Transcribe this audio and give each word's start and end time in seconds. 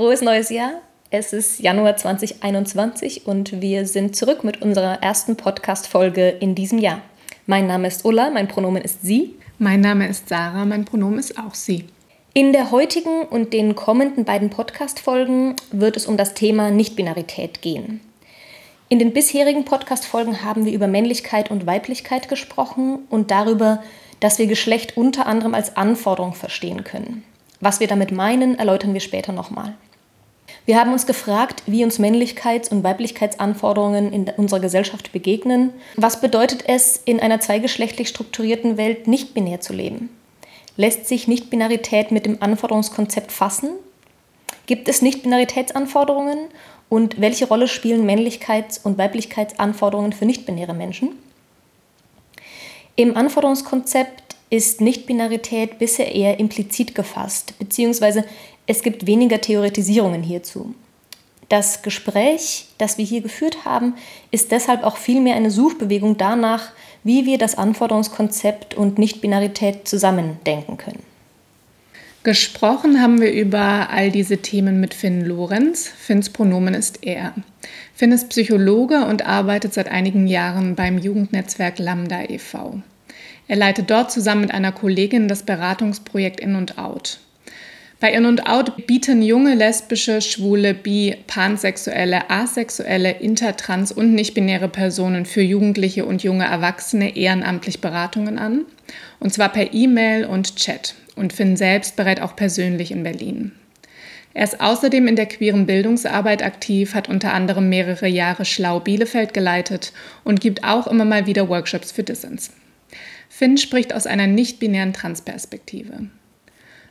Frohes 0.00 0.22
neues 0.22 0.48
Jahr. 0.48 0.80
Es 1.10 1.34
ist 1.34 1.60
Januar 1.60 1.94
2021 1.94 3.26
und 3.26 3.60
wir 3.60 3.86
sind 3.86 4.16
zurück 4.16 4.44
mit 4.44 4.62
unserer 4.62 5.02
ersten 5.02 5.36
Podcast-Folge 5.36 6.26
in 6.30 6.54
diesem 6.54 6.78
Jahr. 6.78 7.02
Mein 7.44 7.66
Name 7.66 7.88
ist 7.88 8.06
Ulla, 8.06 8.30
mein 8.30 8.48
Pronomen 8.48 8.80
ist 8.80 9.02
sie. 9.02 9.34
Mein 9.58 9.82
Name 9.82 10.08
ist 10.08 10.30
Sarah, 10.30 10.64
mein 10.64 10.86
Pronomen 10.86 11.18
ist 11.18 11.38
auch 11.38 11.54
sie. 11.54 11.84
In 12.32 12.54
der 12.54 12.70
heutigen 12.70 13.24
und 13.28 13.52
den 13.52 13.74
kommenden 13.74 14.24
beiden 14.24 14.48
Podcast-Folgen 14.48 15.56
wird 15.70 15.98
es 15.98 16.06
um 16.06 16.16
das 16.16 16.32
Thema 16.32 16.70
Nichtbinarität 16.70 17.60
gehen. 17.60 18.00
In 18.88 18.98
den 18.98 19.12
bisherigen 19.12 19.66
Podcast-Folgen 19.66 20.42
haben 20.42 20.64
wir 20.64 20.72
über 20.72 20.88
Männlichkeit 20.88 21.50
und 21.50 21.66
Weiblichkeit 21.66 22.30
gesprochen 22.30 23.00
und 23.10 23.30
darüber, 23.30 23.82
dass 24.20 24.38
wir 24.38 24.46
Geschlecht 24.46 24.96
unter 24.96 25.26
anderem 25.26 25.52
als 25.52 25.76
Anforderung 25.76 26.32
verstehen 26.32 26.84
können. 26.84 27.22
Was 27.60 27.80
wir 27.80 27.86
damit 27.86 28.10
meinen, 28.12 28.58
erläutern 28.58 28.94
wir 28.94 29.00
später 29.00 29.32
nochmal. 29.32 29.74
Wir 30.66 30.78
haben 30.78 30.92
uns 30.92 31.06
gefragt, 31.06 31.62
wie 31.66 31.84
uns 31.84 31.98
Männlichkeits- 31.98 32.70
und 32.70 32.84
Weiblichkeitsanforderungen 32.84 34.12
in 34.12 34.28
unserer 34.36 34.60
Gesellschaft 34.60 35.12
begegnen. 35.12 35.72
Was 35.96 36.20
bedeutet 36.20 36.64
es, 36.66 37.00
in 37.04 37.18
einer 37.20 37.40
zweigeschlechtlich 37.40 38.08
strukturierten 38.08 38.76
Welt 38.76 39.06
nicht 39.06 39.34
binär 39.34 39.60
zu 39.60 39.72
leben? 39.72 40.10
Lässt 40.76 41.06
sich 41.06 41.28
Nichtbinarität 41.28 42.10
mit 42.10 42.26
dem 42.26 42.42
Anforderungskonzept 42.42 43.32
fassen? 43.32 43.70
Gibt 44.66 44.88
es 44.88 45.02
Nichtbinaritätsanforderungen? 45.02 46.38
Und 46.88 47.20
welche 47.20 47.46
Rolle 47.46 47.68
spielen 47.68 48.08
Männlichkeits- 48.08 48.80
und 48.82 48.98
Weiblichkeitsanforderungen 48.98 50.12
für 50.12 50.26
nichtbinäre 50.26 50.74
Menschen? 50.74 51.10
Im 52.96 53.16
Anforderungskonzept 53.16 54.29
ist 54.50 54.80
Nichtbinarität 54.80 55.78
bisher 55.78 56.14
eher 56.14 56.38
implizit 56.40 56.94
gefasst, 56.94 57.54
beziehungsweise 57.58 58.24
es 58.66 58.82
gibt 58.82 59.06
weniger 59.06 59.40
Theoretisierungen 59.40 60.22
hierzu. 60.22 60.74
Das 61.48 61.82
Gespräch, 61.82 62.66
das 62.78 62.98
wir 62.98 63.04
hier 63.04 63.22
geführt 63.22 63.64
haben, 63.64 63.94
ist 64.30 64.52
deshalb 64.52 64.84
auch 64.84 64.96
vielmehr 64.96 65.34
eine 65.34 65.50
Suchbewegung 65.50 66.16
danach, 66.16 66.70
wie 67.02 67.26
wir 67.26 67.38
das 67.38 67.56
Anforderungskonzept 67.58 68.74
und 68.74 68.98
Nichtbinarität 68.98 69.88
zusammendenken 69.88 70.76
können. 70.76 71.02
Gesprochen 72.22 73.00
haben 73.00 73.20
wir 73.20 73.32
über 73.32 73.88
all 73.90 74.10
diese 74.10 74.38
Themen 74.38 74.78
mit 74.78 74.92
Finn 74.92 75.24
Lorenz. 75.24 75.88
Finns 75.88 76.28
Pronomen 76.28 76.74
ist 76.74 76.98
er. 77.02 77.34
Finn 77.94 78.12
ist 78.12 78.28
Psychologe 78.28 79.06
und 79.06 79.26
arbeitet 79.26 79.72
seit 79.72 79.88
einigen 79.88 80.26
Jahren 80.26 80.74
beim 80.74 80.98
Jugendnetzwerk 80.98 81.78
Lambda 81.78 82.22
e.V. 82.28 82.82
Er 83.50 83.56
leitet 83.56 83.90
dort 83.90 84.12
zusammen 84.12 84.42
mit 84.42 84.54
einer 84.54 84.70
Kollegin 84.70 85.26
das 85.26 85.42
Beratungsprojekt 85.42 86.38
In 86.38 86.54
und 86.54 86.78
Out. 86.78 87.18
Bei 87.98 88.12
In 88.12 88.24
und 88.24 88.46
Out 88.46 88.86
bieten 88.86 89.22
junge 89.22 89.56
lesbische, 89.56 90.20
schwule, 90.20 90.72
bi, 90.72 91.16
pansexuelle, 91.26 92.30
asexuelle, 92.30 93.10
intertrans 93.10 93.90
und 93.90 94.14
nichtbinäre 94.14 94.68
Personen 94.68 95.26
für 95.26 95.42
Jugendliche 95.42 96.04
und 96.04 96.22
junge 96.22 96.44
Erwachsene 96.44 97.16
ehrenamtlich 97.16 97.80
Beratungen 97.80 98.38
an. 98.38 98.66
Und 99.18 99.34
zwar 99.34 99.48
per 99.48 99.74
E-Mail 99.74 100.26
und 100.26 100.54
Chat. 100.54 100.94
Und 101.16 101.32
Finn 101.32 101.56
selbst 101.56 101.96
berät 101.96 102.22
auch 102.22 102.36
persönlich 102.36 102.92
in 102.92 103.02
Berlin. 103.02 103.50
Er 104.32 104.44
ist 104.44 104.60
außerdem 104.60 105.08
in 105.08 105.16
der 105.16 105.26
queeren 105.26 105.66
Bildungsarbeit 105.66 106.44
aktiv, 106.44 106.94
hat 106.94 107.08
unter 107.08 107.34
anderem 107.34 107.68
mehrere 107.68 108.06
Jahre 108.06 108.44
Schlau 108.44 108.78
Bielefeld 108.78 109.34
geleitet 109.34 109.92
und 110.22 110.40
gibt 110.40 110.62
auch 110.62 110.86
immer 110.86 111.04
mal 111.04 111.26
wieder 111.26 111.48
Workshops 111.48 111.90
für 111.90 112.04
Dissens. 112.04 112.52
Finn 113.30 113.56
spricht 113.56 113.94
aus 113.94 114.06
einer 114.06 114.26
nicht-binären 114.26 114.92
Transperspektive. 114.92 116.08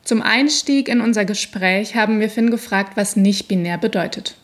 Zum 0.03 0.23
Einstieg 0.23 0.87
in 0.87 1.01
unser 1.01 1.25
Gespräch 1.25 1.93
haben 1.93 2.19
wir 2.19 2.29
Finn 2.29 2.49
gefragt, 2.49 2.93
was 2.95 3.15
nicht-binär 3.15 3.77
bedeutet. 3.77 4.35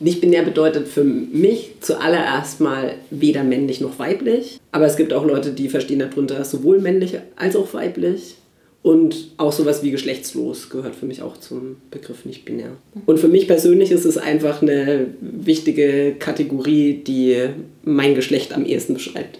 Nicht-binär 0.00 0.42
bedeutet 0.42 0.88
für 0.88 1.04
mich 1.04 1.74
zuallererst 1.80 2.60
mal 2.60 2.94
weder 3.10 3.44
männlich 3.44 3.82
noch 3.82 3.98
weiblich. 3.98 4.58
Aber 4.72 4.86
es 4.86 4.96
gibt 4.96 5.12
auch 5.12 5.24
Leute, 5.24 5.52
die 5.52 5.68
verstehen 5.68 5.98
darunter 6.00 6.42
sowohl 6.44 6.80
männlich 6.80 7.18
als 7.36 7.54
auch 7.54 7.72
weiblich. 7.74 8.36
Und 8.82 9.32
auch 9.36 9.52
sowas 9.52 9.82
wie 9.82 9.90
geschlechtslos 9.90 10.70
gehört 10.70 10.96
für 10.96 11.04
mich 11.04 11.20
auch 11.20 11.36
zum 11.36 11.76
Begriff 11.90 12.24
nicht-binär. 12.24 12.78
Und 13.04 13.20
für 13.20 13.28
mich 13.28 13.46
persönlich 13.46 13.90
ist 13.90 14.06
es 14.06 14.16
einfach 14.16 14.62
eine 14.62 15.08
wichtige 15.20 16.14
Kategorie, 16.18 16.94
die 17.06 17.50
mein 17.84 18.14
Geschlecht 18.14 18.54
am 18.54 18.64
ehesten 18.64 18.94
beschreibt. 18.94 19.38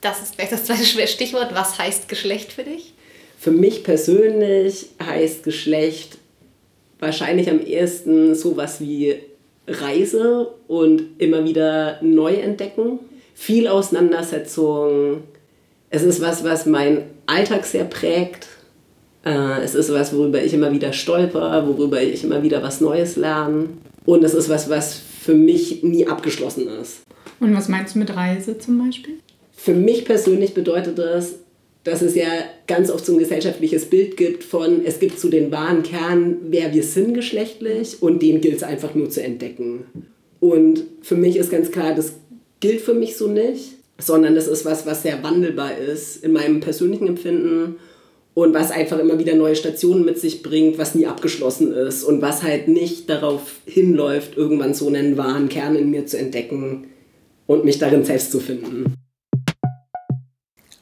Das 0.00 0.22
ist 0.22 0.36
gleich 0.36 0.50
das 0.50 0.64
zweite 0.64 0.84
Stichwort. 1.06 1.54
Was 1.54 1.78
heißt 1.78 2.08
Geschlecht 2.08 2.52
für 2.52 2.64
dich? 2.64 2.92
Für 3.38 3.50
mich 3.50 3.84
persönlich 3.84 4.86
heißt 5.02 5.42
Geschlecht 5.42 6.18
wahrscheinlich 6.98 7.50
am 7.50 7.60
ehesten 7.60 8.34
sowas 8.34 8.80
wie 8.80 9.16
Reise 9.68 10.54
und 10.68 11.02
immer 11.18 11.44
wieder 11.44 11.98
neu 12.02 12.34
entdecken. 12.34 13.00
Viel 13.34 13.68
Auseinandersetzung. 13.68 15.24
Es 15.90 16.02
ist 16.02 16.20
was, 16.20 16.44
was 16.44 16.66
mein 16.66 17.04
Alltag 17.26 17.66
sehr 17.66 17.84
prägt. 17.84 18.46
Äh, 19.24 19.62
es 19.62 19.74
ist 19.74 19.92
was, 19.92 20.14
worüber 20.14 20.42
ich 20.42 20.54
immer 20.54 20.72
wieder 20.72 20.92
stolper, 20.92 21.66
worüber 21.66 22.00
ich 22.00 22.24
immer 22.24 22.42
wieder 22.42 22.62
was 22.62 22.80
Neues 22.80 23.16
lerne. 23.16 23.68
Und 24.04 24.24
es 24.24 24.34
ist 24.34 24.48
was, 24.48 24.70
was 24.70 24.94
für 24.94 25.34
mich 25.34 25.82
nie 25.82 26.06
abgeschlossen 26.06 26.68
ist. 26.80 27.02
Und 27.40 27.54
was 27.54 27.68
meinst 27.68 27.94
du 27.94 27.98
mit 27.98 28.14
Reise 28.14 28.58
zum 28.58 28.78
Beispiel? 28.78 29.18
Für 29.56 29.74
mich 29.74 30.04
persönlich 30.04 30.54
bedeutet 30.54 30.98
das, 30.98 31.36
dass 31.82 32.02
es 32.02 32.14
ja 32.14 32.26
ganz 32.66 32.90
oft 32.90 33.04
so 33.04 33.12
ein 33.12 33.18
gesellschaftliches 33.18 33.86
Bild 33.86 34.16
gibt 34.16 34.44
von, 34.44 34.84
es 34.84 35.00
gibt 35.00 35.18
so 35.18 35.28
den 35.28 35.50
wahren 35.50 35.82
Kern, 35.82 36.36
wer 36.48 36.74
wir 36.74 36.82
sind 36.82 37.14
geschlechtlich 37.14 38.02
und 38.02 38.22
den 38.22 38.40
gilt 38.40 38.56
es 38.56 38.62
einfach 38.62 38.94
nur 38.94 39.08
zu 39.08 39.22
entdecken. 39.22 39.86
Und 40.40 40.84
für 41.02 41.16
mich 41.16 41.36
ist 41.36 41.50
ganz 41.50 41.70
klar, 41.70 41.94
das 41.94 42.12
gilt 42.60 42.80
für 42.80 42.94
mich 42.94 43.16
so 43.16 43.28
nicht, 43.28 43.74
sondern 43.98 44.34
das 44.34 44.46
ist 44.46 44.64
was, 44.64 44.84
was 44.84 45.02
sehr 45.02 45.22
wandelbar 45.22 45.78
ist 45.78 46.22
in 46.22 46.32
meinem 46.32 46.60
persönlichen 46.60 47.08
Empfinden 47.08 47.76
und 48.34 48.52
was 48.52 48.70
einfach 48.70 48.98
immer 48.98 49.18
wieder 49.18 49.34
neue 49.34 49.56
Stationen 49.56 50.04
mit 50.04 50.18
sich 50.18 50.42
bringt, 50.42 50.78
was 50.78 50.94
nie 50.94 51.06
abgeschlossen 51.06 51.72
ist 51.72 52.04
und 52.04 52.20
was 52.20 52.42
halt 52.42 52.68
nicht 52.68 53.08
darauf 53.08 53.60
hinläuft, 53.64 54.36
irgendwann 54.36 54.74
so 54.74 54.88
einen 54.88 55.16
wahren 55.16 55.48
Kern 55.48 55.76
in 55.76 55.90
mir 55.90 56.04
zu 56.04 56.18
entdecken 56.18 56.88
und 57.46 57.64
mich 57.64 57.78
darin 57.78 58.04
selbst 58.04 58.32
zu 58.32 58.40
finden. 58.40 58.96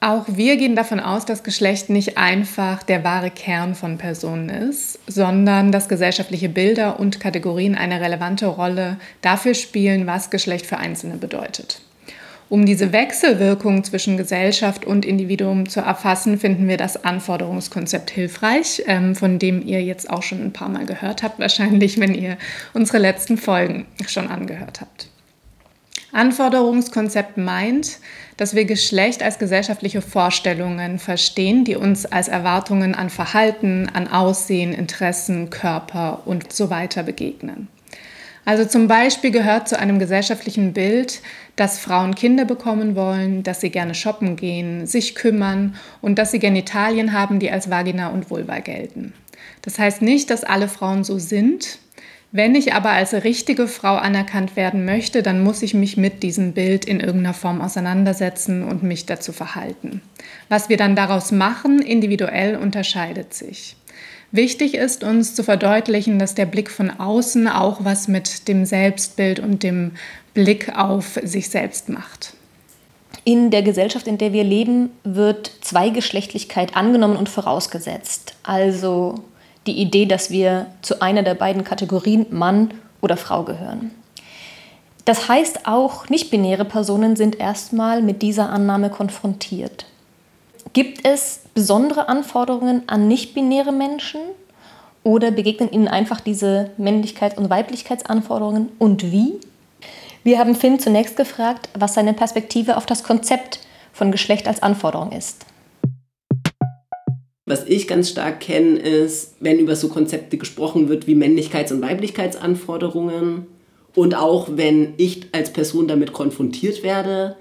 Auch 0.05 0.27
wir 0.29 0.59
gehen 0.59 0.77
davon 0.77 1.01
aus, 1.01 1.25
dass 1.25 1.45
Geschlecht 1.45 1.89
nicht 1.89 2.19
einfach 2.19 2.83
der 2.83 3.05
wahre 3.05 3.31
Kern 3.31 3.75
von 3.75 3.97
Personen 3.97 4.51
ist, 4.51 4.99
sondern 5.07 5.73
dass 5.73 5.89
gesellschaftliche 5.89 6.51
Bilder 6.51 7.01
und 7.01 7.21
Kategorien 7.21 7.75
eine 7.75 8.03
relevante 8.03 8.45
Rolle 8.49 8.99
dafür 9.23 9.55
spielen, 9.55 10.07
was 10.07 10.29
Geschlecht 10.29 10.67
für 10.67 10.77
Einzelne 10.77 11.17
bedeutet. 11.17 11.81
Um 12.51 12.67
diese 12.67 12.93
Wechselwirkung 12.93 13.83
zwischen 13.83 14.19
Gesellschaft 14.19 14.85
und 14.85 15.07
Individuum 15.07 15.71
zu 15.71 15.81
erfassen, 15.81 16.39
finden 16.39 16.69
wir 16.69 16.77
das 16.77 17.03
Anforderungskonzept 17.03 18.11
hilfreich, 18.11 18.83
ähm, 18.87 19.15
von 19.17 19.39
dem 19.39 19.67
ihr 19.67 19.83
jetzt 19.83 20.11
auch 20.11 20.23
schon 20.23 20.45
ein 20.45 20.53
paar 20.53 20.69
Mal 20.69 20.85
gehört 20.85 21.23
habt, 21.23 21.39
wahrscheinlich, 21.39 21.99
wenn 21.99 22.15
ihr 22.15 22.37
unsere 22.75 22.99
letzten 22.99 23.39
Folgen 23.39 23.87
schon 24.07 24.29
angehört 24.29 24.83
habt. 24.83 25.09
Anforderungskonzept 26.15 27.37
meint, 27.37 27.99
dass 28.37 28.55
wir 28.55 28.65
Geschlecht 28.65 29.23
als 29.23 29.39
gesellschaftliche 29.39 30.01
Vorstellungen 30.01 30.99
verstehen, 30.99 31.65
die 31.65 31.77
uns 31.77 32.07
als 32.07 32.29
Erwartungen 32.29 32.95
an 32.95 33.11
Verhalten, 33.11 33.89
an 33.93 34.09
Aussehen, 34.09 34.73
Interessen, 34.73 35.51
Körper 35.51 36.23
und 36.25 36.53
so 36.53 36.71
weiter 36.71 37.03
begegnen. 37.03 37.69
Also 38.45 38.67
zum 38.67 38.89
Beispiel 38.89 39.31
gehört 39.31 39.69
zu 39.69 39.79
einem 39.79 39.99
gesellschaftlichen 39.99 40.75
Bild, 40.75 41.23
dass 41.57 41.79
Frauen 41.79 42.15
Kinder 42.15 42.45
bekommen 42.45 42.95
wollen, 42.95 43.43
dass 43.43 43.61
sie 43.61 43.71
gerne 43.71 43.95
shoppen 43.95 44.37
gehen, 44.37 44.87
sich 44.87 45.15
kümmern 45.15 45.77
und 46.03 46.19
dass 46.19 46.31
sie 46.31 46.41
Genitalien 46.41 47.13
haben, 47.13 47.39
die 47.39 47.51
als 47.51 47.71
Vagina 47.71 48.09
und 48.09 48.31
Vulva 48.31 48.59
gelten. 48.59 49.15
Das 49.63 49.79
heißt 49.79 50.03
nicht, 50.03 50.29
dass 50.29 50.45
alle 50.45 50.69
Frauen 50.69 51.05
so 51.05 51.19
sind, 51.19 51.79
Wenn 52.37 52.57
ich 52.57 52.75
aber 52.75 52.91
als 52.91 53.13
richtige 53.13 53.69
Frau 53.69 53.95
anerkannt 53.95 54.57
werden 54.57 54.85
möchte, 54.85 55.23
dann 55.23 55.45
muss 55.45 55.63
ich 55.63 55.73
mich 55.73 55.97
mit 55.97 56.25
diesem 56.25 56.53
Bild 56.53 56.85
in 56.85 56.99
irgendeiner 56.99 57.33
Form 57.33 57.61
auseinandersetzen 57.61 58.65
und 58.65 58.83
mich 58.83 59.07
dazu 59.07 59.33
verhalten. 59.33 60.03
Was 60.49 60.69
wir 60.69 60.77
dann 60.77 60.97
daraus 60.97 61.31
machen, 61.31 61.81
individuell 61.81 62.57
unterscheidet 62.57 63.35
sich. 63.35 63.77
Wichtig 64.33 64.75
ist 64.75 65.05
uns 65.05 65.37
zu 65.37 65.45
verdeutlichen, 65.45 66.19
dass 66.19 66.35
der 66.35 66.47
Blick 66.47 66.73
von 66.73 66.91
außen 66.91 67.47
auch 67.47 67.85
was 67.85 68.09
mit 68.09 68.49
dem 68.49 68.65
Selbstbild 68.65 69.39
und 69.39 69.63
dem 69.63 69.93
Blick 70.35 70.77
auf 70.77 71.21
sich 71.23 71.51
selbst 71.51 71.89
macht. 71.89 72.35
In 73.23 73.53
der 73.53 73.63
Gesellschaft, 73.63 74.09
in 74.09 74.19
der 74.19 74.33
wir 74.33 74.43
leben, 74.43 74.91
wird 75.05 75.53
Zweigeschlechtlichkeit 75.61 76.75
angenommen 76.75 77.17
und 77.17 77.29
vorausgesetzt. 77.29 78.35
Also 78.43 79.23
die 79.67 79.79
Idee, 79.79 80.07
dass 80.07 80.31
wir 80.31 80.67
zu 80.83 81.01
einer 81.01 81.23
der 81.23 81.35
beiden 81.35 81.65
Kategorien 81.65 82.27
Mann 82.31 82.73
oder 83.01 83.17
Frau 83.17 83.43
gehören. 83.43 83.91
Das 85.05 85.29
heißt, 85.29 85.67
auch 85.67 86.09
nicht-binäre 86.09 86.65
Personen 86.65 87.17
sind 87.17 87.39
erstmal 87.39 88.03
mit 88.03 88.23
dieser 88.23 88.49
Annahme 88.49 88.89
konfrontiert. 88.89 89.87
Gibt 90.73 91.07
es 91.07 91.43
besondere 91.53 92.09
Anforderungen 92.09 92.83
an 92.87 93.07
nicht-binäre 93.07 93.73
Menschen 93.73 94.21
oder 95.03 95.31
begegnen 95.31 95.71
ihnen 95.71 95.89
einfach 95.89 96.21
diese 96.21 96.71
Männlichkeits- 96.79 97.37
und 97.37 97.51
Weiblichkeitsanforderungen 97.51 98.71
und 98.79 99.13
wie? 99.13 99.35
Wir 100.23 100.39
haben 100.39 100.55
Finn 100.55 100.81
zunächst 100.81 101.17
gefragt, 101.17 101.69
was 101.75 101.93
seine 101.93 102.15
Perspektive 102.15 102.79
auf 102.79 102.87
das 102.87 103.05
Konzept 103.05 103.61
von 103.93 104.11
Geschlecht 104.11 104.49
als 104.49 104.63
Anforderung 104.63 105.13
ist. 105.13 105.45
Was 107.47 107.67
ich 107.67 107.87
ganz 107.87 108.09
stark 108.09 108.41
kenne, 108.41 108.79
ist, 108.79 109.35
wenn 109.41 109.59
über 109.59 109.77
so 109.77 109.89
Konzepte 109.89 110.39
gesprochen 110.39 110.89
wird 110.89 111.07
wie 111.07 111.15
Männlichkeits- 111.15 111.73
und 111.73 111.83
Weiblichkeitsanforderungen 111.83 113.47
und 113.95 114.15
auch 114.15 114.49
wenn 114.57 114.95
ich 114.97 115.27
als 115.33 115.53
Person 115.53 115.87
damit 115.87 116.13
konfrontiert 116.13 116.83
werde, 116.83 117.37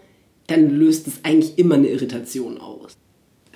dann 0.47 0.69
löst 0.69 1.07
es 1.07 1.23
eigentlich 1.23 1.57
immer 1.57 1.75
eine 1.75 1.87
Irritation 1.87 2.59
aus 2.59 2.97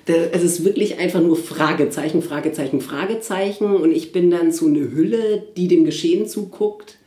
es 0.08 0.44
ist 0.44 0.64
wirklich 0.64 1.00
einfach 1.00 1.22
nur 1.22 1.36
Fragezeichen, 1.36 2.22
Fragezeichen, 2.22 2.82
Fragezeichen. 2.82 3.76
Und 3.76 3.92
ich 3.92 4.12
bin 4.12 4.32
dann 4.32 4.52
so 4.52 4.68
eine 4.68 4.92
Hülle, 4.92 5.44
die 5.58 5.68
dem 5.68 5.84
Geschehen 5.84 6.28
zuguckt 6.28 6.98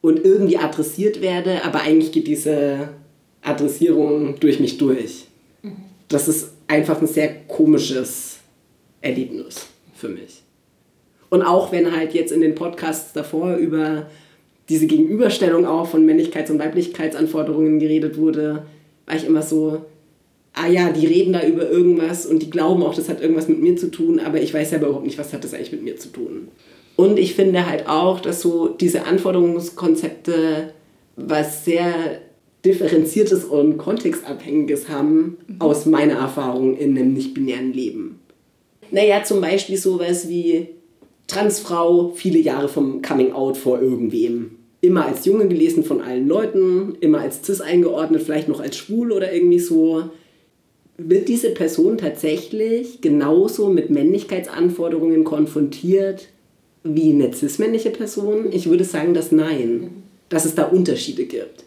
und 0.00 0.24
irgendwie 0.24 0.58
adressiert 0.58 1.20
werde, 1.20 1.64
aber 1.64 1.82
eigentlich 1.82 2.12
geht 2.12 2.26
diese 2.26 2.90
Adressierung 3.42 4.38
durch 4.40 4.60
mich 4.60 4.78
durch. 4.78 5.26
Mhm. 5.62 5.76
Das 6.08 6.28
ist 6.28 6.52
einfach 6.66 7.00
ein 7.00 7.06
sehr 7.06 7.34
komisches 7.46 8.33
Erlebnis 9.04 9.68
für 9.94 10.08
mich. 10.08 10.42
Und 11.30 11.42
auch 11.42 11.72
wenn 11.72 11.94
halt 11.94 12.14
jetzt 12.14 12.32
in 12.32 12.40
den 12.40 12.54
Podcasts 12.54 13.12
davor 13.12 13.56
über 13.56 14.06
diese 14.68 14.86
Gegenüberstellung 14.86 15.66
auch 15.66 15.86
von 15.86 16.08
Männlichkeits- 16.08 16.50
und 16.50 16.58
Weiblichkeitsanforderungen 16.58 17.78
geredet 17.78 18.16
wurde, 18.16 18.64
war 19.06 19.16
ich 19.16 19.26
immer 19.26 19.42
so, 19.42 19.84
ah 20.54 20.68
ja, 20.68 20.90
die 20.90 21.06
reden 21.06 21.32
da 21.32 21.44
über 21.44 21.68
irgendwas 21.68 22.24
und 22.24 22.40
die 22.40 22.50
glauben 22.50 22.82
auch, 22.82 22.94
das 22.94 23.08
hat 23.08 23.20
irgendwas 23.20 23.48
mit 23.48 23.60
mir 23.60 23.76
zu 23.76 23.90
tun, 23.90 24.20
aber 24.20 24.40
ich 24.40 24.54
weiß 24.54 24.70
ja 24.70 24.78
überhaupt 24.78 25.04
nicht, 25.04 25.18
was 25.18 25.32
hat 25.32 25.44
das 25.44 25.52
eigentlich 25.52 25.72
mit 25.72 25.82
mir 25.82 25.96
zu 25.96 26.08
tun. 26.08 26.48
Und 26.96 27.18
ich 27.18 27.34
finde 27.34 27.66
halt 27.66 27.88
auch, 27.88 28.20
dass 28.20 28.40
so 28.40 28.68
diese 28.68 29.04
Anforderungskonzepte 29.04 30.72
was 31.16 31.64
sehr 31.64 32.20
differenziertes 32.64 33.44
und 33.44 33.76
kontextabhängiges 33.76 34.88
haben 34.88 35.36
mhm. 35.46 35.60
aus 35.60 35.86
meiner 35.86 36.14
Erfahrung 36.14 36.76
in 36.76 36.96
einem 36.96 37.12
nicht-binären 37.12 37.72
Leben. 37.72 38.20
Naja, 38.94 39.24
zum 39.24 39.40
Beispiel 39.40 39.76
sowas 39.76 40.28
wie 40.28 40.68
Transfrau, 41.26 42.12
viele 42.14 42.38
Jahre 42.38 42.68
vom 42.68 43.02
Coming 43.02 43.32
Out 43.32 43.56
vor 43.56 43.82
irgendwem. 43.82 44.52
Immer 44.82 45.06
als 45.06 45.24
Junge 45.24 45.48
gelesen 45.48 45.82
von 45.82 46.00
allen 46.00 46.28
Leuten, 46.28 46.96
immer 47.00 47.18
als 47.18 47.44
cis 47.44 47.60
eingeordnet, 47.60 48.22
vielleicht 48.22 48.46
noch 48.46 48.60
als 48.60 48.76
schwul 48.76 49.10
oder 49.10 49.32
irgendwie 49.32 49.58
so 49.58 50.04
wird 50.96 51.26
diese 51.26 51.50
Person 51.50 51.98
tatsächlich 51.98 53.00
genauso 53.00 53.68
mit 53.68 53.90
Männlichkeitsanforderungen 53.90 55.24
konfrontiert 55.24 56.28
wie 56.84 57.10
eine 57.10 57.32
cis-männliche 57.32 57.90
Person? 57.90 58.52
Ich 58.52 58.68
würde 58.70 58.84
sagen, 58.84 59.12
dass 59.12 59.32
nein, 59.32 60.04
dass 60.28 60.44
es 60.44 60.54
da 60.54 60.66
Unterschiede 60.66 61.24
gibt. 61.24 61.64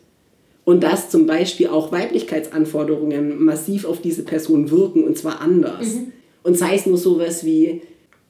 Und 0.64 0.82
dass 0.82 1.10
zum 1.10 1.26
Beispiel 1.26 1.68
auch 1.68 1.92
Weiblichkeitsanforderungen 1.92 3.44
massiv 3.44 3.84
auf 3.84 4.00
diese 4.00 4.24
Person 4.24 4.72
wirken 4.72 5.04
und 5.04 5.18
zwar 5.18 5.42
anders. 5.42 5.96
Mhm. 5.96 6.14
Und 6.48 6.58
sei 6.58 6.76
es 6.76 6.86
nur 6.86 6.98
sowas 6.98 7.46
wie, 7.46 7.82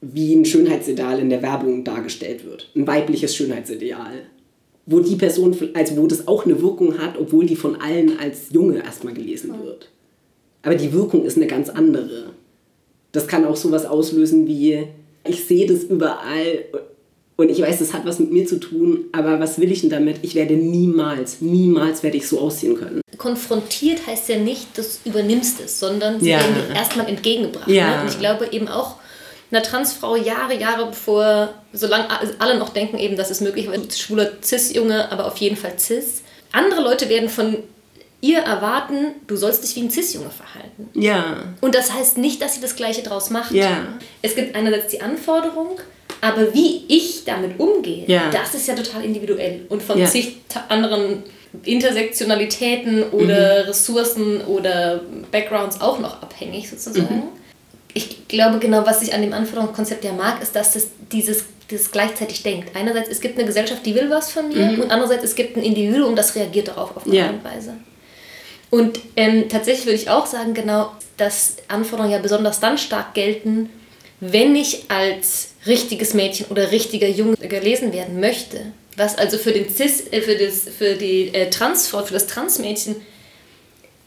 wie 0.01 0.33
ein 0.33 0.43
Schönheitsideal 0.43 1.19
in 1.19 1.29
der 1.29 1.43
Werbung 1.43 1.83
dargestellt 1.83 2.45
wird. 2.45 2.67
Ein 2.75 2.87
weibliches 2.87 3.35
Schönheitsideal. 3.35 4.23
Wo 4.87 5.01
die 5.01 5.17
Person, 5.17 5.55
also 5.75 5.97
wo 5.97 6.07
das 6.07 6.27
auch 6.27 6.43
eine 6.43 6.59
Wirkung 6.59 6.97
hat, 6.97 7.15
obwohl 7.19 7.45
die 7.45 7.55
von 7.55 7.75
allen 7.75 8.17
als 8.17 8.51
Junge 8.51 8.79
erstmal 8.79 9.13
gelesen 9.13 9.53
wird. 9.63 9.91
Aber 10.63 10.73
die 10.73 10.93
Wirkung 10.93 11.25
ist 11.25 11.37
eine 11.37 11.45
ganz 11.45 11.69
andere. 11.69 12.31
Das 13.11 13.27
kann 13.27 13.45
auch 13.45 13.55
sowas 13.55 13.85
auslösen 13.85 14.47
wie, 14.47 14.87
ich 15.23 15.45
sehe 15.45 15.67
das 15.67 15.83
überall 15.83 16.65
und 17.35 17.51
ich 17.51 17.61
weiß, 17.61 17.77
das 17.77 17.93
hat 17.93 18.03
was 18.07 18.17
mit 18.17 18.31
mir 18.31 18.47
zu 18.47 18.59
tun, 18.59 19.05
aber 19.11 19.39
was 19.39 19.59
will 19.59 19.71
ich 19.71 19.81
denn 19.81 19.91
damit? 19.91 20.17
Ich 20.23 20.33
werde 20.33 20.55
niemals, 20.55 21.39
niemals 21.39 22.01
werde 22.01 22.17
ich 22.17 22.27
so 22.27 22.39
aussehen 22.39 22.73
können. 22.73 23.01
Konfrontiert 23.17 24.05
heißt 24.07 24.29
ja 24.29 24.37
nicht, 24.37 24.77
dass 24.77 25.01
du 25.01 25.09
übernimmst 25.09 25.59
es, 25.59 25.79
sondern 25.79 26.19
sie 26.19 26.31
ja. 26.31 26.39
werden 26.39 26.55
dir 26.55 26.75
erstmal 26.75 27.07
entgegengebracht. 27.07 27.67
Ja. 27.67 27.95
Ne? 27.95 28.01
Und 28.01 28.09
ich 28.09 28.19
glaube 28.19 28.49
eben 28.51 28.67
auch, 28.67 28.95
einer 29.51 29.63
Transfrau 29.63 30.15
Jahre, 30.15 30.55
Jahre 30.59 30.87
bevor, 30.87 31.53
solange 31.71 32.07
alle 32.39 32.57
noch 32.57 32.69
denken 32.69 32.97
eben, 32.97 33.15
dass 33.15 33.29
es 33.29 33.41
möglich 33.41 33.67
ist, 33.67 33.99
schwuler 33.99 34.31
Cis-Junge, 34.43 35.11
aber 35.11 35.25
auf 35.25 35.37
jeden 35.37 35.55
Fall 35.55 35.79
Cis. 35.79 36.23
Andere 36.51 36.81
Leute 36.81 37.07
werden 37.07 37.29
von 37.29 37.57
ihr 38.19 38.39
erwarten, 38.39 39.15
du 39.27 39.35
sollst 39.35 39.63
dich 39.63 39.75
wie 39.75 39.81
ein 39.81 39.91
Cis-Junge 39.91 40.31
verhalten. 40.31 40.89
Ja. 40.93 41.43
Und 41.61 41.75
das 41.75 41.93
heißt 41.93 42.17
nicht, 42.17 42.41
dass 42.41 42.55
sie 42.55 42.61
das 42.61 42.75
Gleiche 42.75 43.03
draus 43.03 43.29
macht. 43.29 43.51
Ja. 43.51 43.87
Es 44.21 44.35
gibt 44.35 44.55
einerseits 44.55 44.91
die 44.91 45.01
Anforderung, 45.01 45.79
aber 46.19 46.53
wie 46.53 46.83
ich 46.87 47.23
damit 47.25 47.59
umgehe, 47.59 48.05
ja. 48.07 48.29
das 48.31 48.53
ist 48.53 48.67
ja 48.67 48.75
total 48.75 49.05
individuell 49.05 49.65
und 49.69 49.83
von 49.83 49.97
ja. 49.97 50.07
zig 50.07 50.37
anderen 50.67 51.23
Intersektionalitäten 51.63 53.03
oder 53.11 53.63
mhm. 53.63 53.69
Ressourcen 53.69 54.41
oder 54.41 55.01
Backgrounds 55.31 55.81
auch 55.81 55.99
noch 55.99 56.21
abhängig 56.21 56.69
sozusagen. 56.69 57.15
Mhm. 57.15 57.23
Ich 57.93 58.27
glaube, 58.27 58.59
genau 58.59 58.85
was 58.85 59.01
ich 59.01 59.13
an 59.13 59.21
dem 59.21 59.33
Anforderungskonzept 59.33 60.03
ja 60.03 60.13
mag, 60.13 60.41
ist, 60.41 60.55
dass 60.55 60.73
das 60.73 60.87
dieses 61.11 61.45
das 61.69 61.91
gleichzeitig 61.91 62.43
denkt. 62.43 62.75
Einerseits, 62.75 63.09
es 63.09 63.19
gibt 63.19 63.37
eine 63.37 63.45
Gesellschaft, 63.45 63.85
die 63.85 63.93
will 63.93 64.09
was 64.09 64.31
von 64.31 64.47
mir 64.49 64.67
mhm. 64.67 64.81
und 64.81 64.91
andererseits, 64.91 65.23
es 65.23 65.35
gibt 65.35 65.57
ein 65.57 65.63
Individuum, 65.63 66.15
das 66.15 66.35
reagiert 66.35 66.69
darauf 66.69 66.95
auf 66.95 67.05
eine 67.05 67.15
ja. 67.15 67.25
Art 67.25 67.33
und 67.33 67.43
Weise. 67.43 67.73
Und 68.69 68.99
ähm, 69.15 69.49
tatsächlich 69.49 69.85
würde 69.85 69.97
ich 69.97 70.09
auch 70.09 70.25
sagen, 70.25 70.53
genau, 70.53 70.91
dass 71.17 71.57
Anforderungen 71.67 72.13
ja 72.13 72.19
besonders 72.19 72.59
dann 72.59 72.77
stark 72.77 73.13
gelten, 73.13 73.69
wenn 74.19 74.55
ich 74.55 74.85
als 74.89 75.51
richtiges 75.65 76.13
Mädchen 76.13 76.47
oder 76.47 76.71
richtiger 76.71 77.07
Junge 77.07 77.37
gelesen 77.37 77.93
werden 77.93 78.19
möchte. 78.19 78.61
Was 78.97 79.17
also 79.17 79.37
für 79.37 79.51
den 79.51 79.69
Cis, 79.69 80.07
äh, 80.11 80.21
für, 80.21 80.35
das, 80.35 80.63
für 80.75 80.95
die 80.95 81.33
äh, 81.33 81.49
Transfrau, 81.49 82.03
für 82.03 82.13
das 82.13 82.27
Transmädchen 82.27 82.95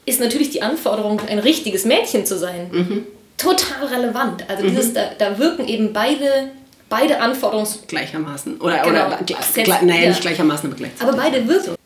ist 0.04 0.20
natürlich 0.20 0.50
die 0.50 0.62
Anforderung, 0.62 1.20
ein 1.20 1.38
richtiges 1.38 1.84
Mädchen 1.84 2.26
zu 2.26 2.38
sein, 2.38 2.68
mhm. 2.70 3.06
total 3.38 3.86
relevant. 3.86 4.44
Also 4.48 4.66
dieses, 4.66 4.88
mhm. 4.88 4.94
da, 4.94 5.10
da 5.18 5.38
wirken 5.38 5.66
eben 5.68 5.92
beide 5.92 6.50
beide 6.88 7.20
Anforderungen 7.20 7.68
gleichermaßen 7.86 8.60
oder 8.60 8.82
genau. 8.82 9.06
oder 9.06 9.18
gl 9.24 9.36
naja 9.82 10.02
ja. 10.02 10.08
nicht 10.08 10.22
gleichermaßen 10.22 10.68
aber 10.68 10.76
gleichzeitig 10.76 11.08
aber 11.08 11.16
beide 11.16 11.46
wirken 11.46 11.76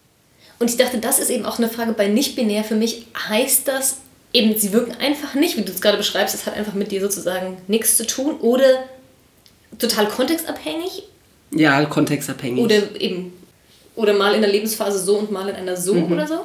und 0.58 0.70
ich 0.70 0.76
dachte, 0.76 0.99
das 0.99 1.18
ist 1.18 1.30
eben 1.30 1.44
auch 1.44 1.58
eine 1.58 1.68
Frage 1.68 1.92
bei 1.92 2.08
nicht-binär 2.08 2.64
für 2.64 2.75
mich. 2.75 3.06
Heißt 3.28 3.68
das 3.68 3.99
eben, 4.32 4.56
sie 4.58 4.73
wirken 4.73 4.92
einfach 5.00 5.34
nicht, 5.34 5.56
wie 5.56 5.62
du 5.62 5.73
es 5.73 5.80
gerade 5.80 5.99
beschreibst, 5.99 6.34
es 6.34 6.46
hat 6.46 6.56
einfach 6.56 6.75
mit 6.75 6.90
dir 6.90 7.00
sozusagen 7.00 7.58
nichts 7.66 7.96
zu 7.96 8.06
tun 8.06 8.37
oder 8.40 8.84
total 9.78 10.08
kontextabhängig? 10.08 11.04
Ja, 11.54 11.84
kontextabhängig. 11.84 12.64
Oder 12.64 13.00
eben, 13.00 13.32
oder 13.96 14.14
mal 14.14 14.34
in 14.34 14.40
der 14.40 14.50
Lebensphase 14.50 14.99
so 14.99 15.18
und 15.18 15.30
mal 15.30 15.49
in 15.49 15.54
einer 15.54 15.76
so 15.76 15.94
mhm. 15.94 16.12
oder 16.12 16.26
so? 16.26 16.40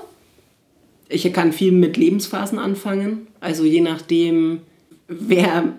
Ich 1.07 1.31
kann 1.33 1.51
viel 1.51 1.71
mit 1.71 1.97
Lebensphasen 1.97 2.59
anfangen. 2.59 3.27
Also 3.39 3.63
je 3.63 3.81
nachdem, 3.81 4.61
wer 5.07 5.73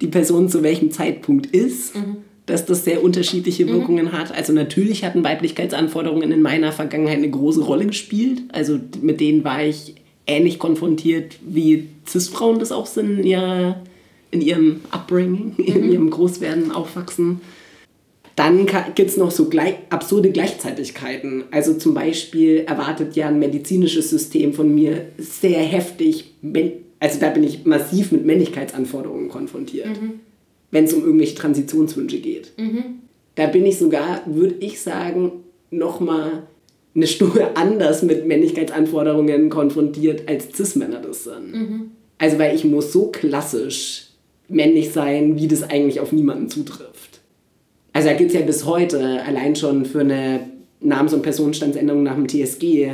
die 0.00 0.06
Person 0.06 0.48
zu 0.48 0.62
welchem 0.62 0.92
Zeitpunkt 0.92 1.46
ist. 1.46 1.96
Mhm 1.96 2.18
dass 2.50 2.66
das 2.66 2.84
sehr 2.84 3.02
unterschiedliche 3.02 3.64
mhm. 3.64 3.70
Wirkungen 3.70 4.06
mhm. 4.06 4.12
hat. 4.12 4.34
Also 4.34 4.52
natürlich 4.52 5.04
hatten 5.04 5.24
Weiblichkeitsanforderungen 5.24 6.32
in 6.32 6.42
meiner 6.42 6.72
Vergangenheit 6.72 7.18
eine 7.18 7.30
große 7.30 7.62
Rolle 7.62 7.86
gespielt. 7.86 8.42
Also 8.52 8.78
mit 9.00 9.20
denen 9.20 9.44
war 9.44 9.64
ich 9.64 9.94
ähnlich 10.26 10.58
konfrontiert, 10.58 11.36
wie 11.46 11.88
Cis-Frauen 12.06 12.58
das 12.58 12.72
auch 12.72 12.86
sind 12.86 13.20
in, 13.20 13.24
ihrer, 13.24 13.80
in 14.30 14.40
ihrem 14.40 14.80
Upbringing, 14.90 15.54
mhm. 15.56 15.64
in 15.64 15.92
ihrem 15.92 16.10
Großwerden, 16.10 16.72
Aufwachsen. 16.72 17.40
Dann 18.36 18.66
gibt 18.94 19.10
es 19.10 19.16
noch 19.16 19.30
so 19.30 19.48
gleich, 19.48 19.74
absurde 19.90 20.30
Gleichzeitigkeiten. 20.30 21.44
Also 21.50 21.74
zum 21.74 21.94
Beispiel 21.94 22.64
erwartet 22.66 23.16
ja 23.16 23.28
ein 23.28 23.38
medizinisches 23.38 24.10
System 24.10 24.52
von 24.54 24.74
mir 24.74 25.06
sehr 25.18 25.60
heftig, 25.60 26.34
also 27.00 27.20
da 27.20 27.30
bin 27.30 27.44
ich 27.44 27.66
massiv 27.66 28.12
mit 28.12 28.24
Männlichkeitsanforderungen 28.24 29.28
konfrontiert. 29.28 30.00
Mhm 30.00 30.20
wenn 30.70 30.84
es 30.84 30.92
um 30.92 31.04
irgendwelche 31.04 31.34
Transitionswünsche 31.34 32.18
geht. 32.18 32.52
Mhm. 32.56 33.00
Da 33.34 33.46
bin 33.46 33.66
ich 33.66 33.78
sogar, 33.78 34.22
würde 34.26 34.56
ich 34.60 34.80
sagen, 34.80 35.44
nochmal 35.70 36.44
eine 36.94 37.06
Stufe 37.06 37.48
anders 37.56 38.02
mit 38.02 38.26
Männlichkeitsanforderungen 38.26 39.50
konfrontiert, 39.50 40.28
als 40.28 40.54
Cis-Männer 40.54 41.00
das 41.00 41.24
sind. 41.24 41.52
Mhm. 41.52 41.90
Also 42.18 42.38
weil 42.38 42.54
ich 42.54 42.64
muss 42.64 42.92
so 42.92 43.06
klassisch 43.06 44.08
männlich 44.48 44.90
sein, 44.90 45.38
wie 45.38 45.48
das 45.48 45.62
eigentlich 45.62 46.00
auf 46.00 46.12
niemanden 46.12 46.48
zutrifft. 46.48 47.19
Also 47.92 48.08
da 48.08 48.14
gibt 48.14 48.30
es 48.30 48.38
ja 48.38 48.44
bis 48.44 48.64
heute 48.64 49.22
allein 49.22 49.56
schon 49.56 49.84
für 49.84 50.00
eine 50.00 50.40
Namens- 50.80 51.12
und 51.12 51.22
Personenstandsänderung 51.22 52.02
nach 52.02 52.14
dem 52.14 52.28
TSG 52.28 52.90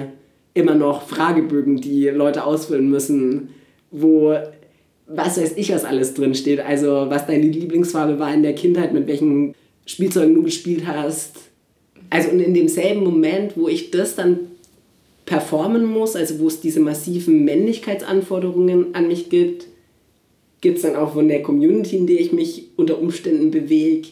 immer 0.55 0.75
noch 0.75 1.03
Fragebögen, 1.03 1.81
die 1.81 2.09
Leute 2.09 2.45
ausfüllen 2.45 2.89
müssen, 2.89 3.51
wo 3.91 4.35
was 5.07 5.41
weiß 5.41 5.53
ich, 5.57 5.73
was 5.73 5.85
alles 5.85 6.15
drin 6.15 6.35
steht. 6.35 6.61
Also 6.61 7.07
was 7.09 7.27
deine 7.27 7.47
Lieblingsfarbe 7.47 8.19
war 8.19 8.33
in 8.33 8.43
der 8.43 8.55
Kindheit, 8.55 8.93
mit 8.93 9.07
welchen 9.07 9.55
Spielzeugen 9.85 10.35
du 10.35 10.43
gespielt 10.43 10.87
hast. 10.87 11.37
Also 12.11 12.31
und 12.31 12.41
in 12.41 12.55
demselben 12.55 13.05
Moment, 13.05 13.57
wo 13.57 13.69
ich 13.69 13.91
das 13.91 14.17
dann 14.17 14.39
performen 15.25 15.85
muss, 15.85 16.17
also 16.17 16.39
wo 16.39 16.49
es 16.49 16.61
diese 16.61 16.81
massiven 16.81 17.45
Männlichkeitsanforderungen 17.45 18.95
an 18.95 19.09
mich 19.09 19.29
gibt, 19.29 19.67
gibt 20.61 20.79
es 20.79 20.83
dann 20.83 20.97
auch 20.97 21.13
von 21.13 21.29
der 21.29 21.43
Community, 21.43 21.97
in 21.97 22.07
der 22.07 22.21
ich 22.21 22.33
mich 22.33 22.69
unter 22.77 23.01
Umständen 23.01 23.51
bewege, 23.51 24.09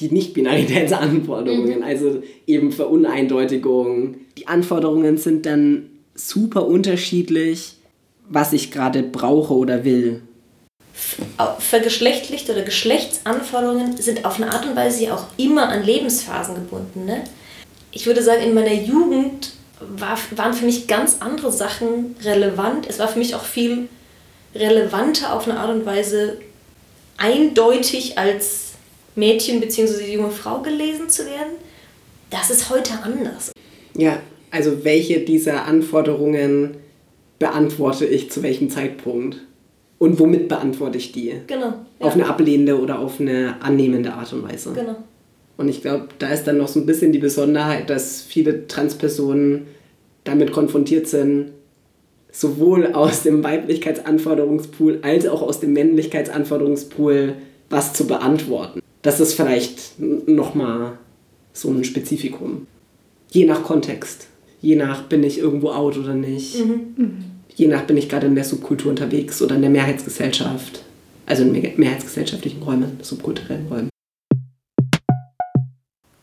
die 0.00 0.10
Nicht-Binaritätsanforderungen, 0.10 1.78
mhm. 1.78 1.84
also 1.84 2.22
eben 2.46 2.72
Veruneindeutigung. 2.72 4.16
Die 4.36 4.48
Anforderungen 4.48 5.18
sind 5.18 5.46
dann 5.46 5.90
super 6.14 6.66
unterschiedlich, 6.66 7.76
was 8.28 8.52
ich 8.52 8.70
gerade 8.70 9.02
brauche 9.02 9.54
oder 9.54 9.84
will. 9.84 10.22
Vergeschlechtlichte 11.58 12.52
oder 12.52 12.62
Geschlechtsanforderungen 12.62 13.96
sind 13.96 14.24
auf 14.24 14.36
eine 14.40 14.52
Art 14.52 14.66
und 14.66 14.76
Weise 14.76 15.04
ja 15.04 15.14
auch 15.14 15.26
immer 15.36 15.68
an 15.68 15.84
Lebensphasen 15.84 16.54
gebunden. 16.54 17.04
Ne? 17.04 17.24
Ich 17.90 18.06
würde 18.06 18.22
sagen, 18.22 18.42
in 18.42 18.54
meiner 18.54 18.72
Jugend 18.72 19.52
war, 19.80 20.16
waren 20.36 20.54
für 20.54 20.64
mich 20.64 20.86
ganz 20.86 21.16
andere 21.20 21.50
Sachen 21.50 22.16
relevant. 22.22 22.86
Es 22.88 22.98
war 22.98 23.08
für 23.08 23.18
mich 23.18 23.34
auch 23.34 23.44
viel 23.44 23.88
relevanter 24.54 25.34
auf 25.34 25.48
eine 25.48 25.58
Art 25.58 25.70
und 25.70 25.84
Weise 25.84 26.38
eindeutig 27.16 28.18
als 28.18 28.63
Mädchen 29.16 29.60
bzw. 29.60 30.12
junge 30.12 30.30
Frau 30.30 30.60
gelesen 30.60 31.08
zu 31.08 31.24
werden. 31.24 31.54
Das 32.30 32.50
ist 32.50 32.70
heute 32.70 32.92
anders. 33.02 33.52
Ja, 33.96 34.18
also 34.50 34.84
welche 34.84 35.20
dieser 35.20 35.64
Anforderungen 35.66 36.76
beantworte 37.38 38.06
ich 38.06 38.30
zu 38.30 38.42
welchem 38.42 38.70
Zeitpunkt? 38.70 39.38
Und 39.98 40.18
womit 40.18 40.48
beantworte 40.48 40.98
ich 40.98 41.12
die? 41.12 41.34
Genau. 41.46 41.66
Ja. 41.66 41.74
Auf 42.00 42.14
eine 42.14 42.26
ablehnende 42.26 42.80
oder 42.80 42.98
auf 42.98 43.20
eine 43.20 43.62
annehmende 43.62 44.12
Art 44.12 44.32
und 44.32 44.42
Weise. 44.42 44.72
Genau. 44.72 44.96
Und 45.56 45.68
ich 45.68 45.82
glaube, 45.82 46.08
da 46.18 46.28
ist 46.30 46.44
dann 46.44 46.58
noch 46.58 46.68
so 46.68 46.80
ein 46.80 46.86
bisschen 46.86 47.12
die 47.12 47.18
Besonderheit, 47.18 47.88
dass 47.88 48.22
viele 48.22 48.66
Transpersonen 48.66 49.66
damit 50.24 50.52
konfrontiert 50.52 51.06
sind, 51.06 51.52
sowohl 52.32 52.92
aus 52.92 53.22
dem 53.22 53.44
Weiblichkeitsanforderungspool 53.44 54.98
als 55.02 55.26
auch 55.28 55.42
aus 55.42 55.60
dem 55.60 55.72
Männlichkeitsanforderungspool 55.72 57.34
was 57.70 57.92
zu 57.92 58.06
beantworten. 58.06 58.80
Das 59.04 59.20
ist 59.20 59.34
vielleicht 59.34 60.00
nochmal 60.00 60.92
so 61.52 61.68
ein 61.68 61.84
Spezifikum. 61.84 62.66
Je 63.30 63.44
nach 63.44 63.62
Kontext. 63.62 64.28
Je 64.62 64.76
nach, 64.76 65.02
bin 65.02 65.22
ich 65.22 65.38
irgendwo 65.38 65.72
out 65.72 65.98
oder 65.98 66.14
nicht. 66.14 66.64
Mhm. 66.64 67.24
Je 67.54 67.66
nach, 67.66 67.82
bin 67.82 67.98
ich 67.98 68.08
gerade 68.08 68.26
in 68.26 68.34
der 68.34 68.44
Subkultur 68.44 68.88
unterwegs 68.88 69.42
oder 69.42 69.56
in 69.56 69.60
der 69.60 69.70
Mehrheitsgesellschaft. 69.70 70.82
Also 71.26 71.42
in 71.42 71.52
mehrheitsgesellschaftlichen 71.52 72.62
Räumen, 72.62 72.98
subkulturellen 73.02 73.66
Räumen. 73.68 73.90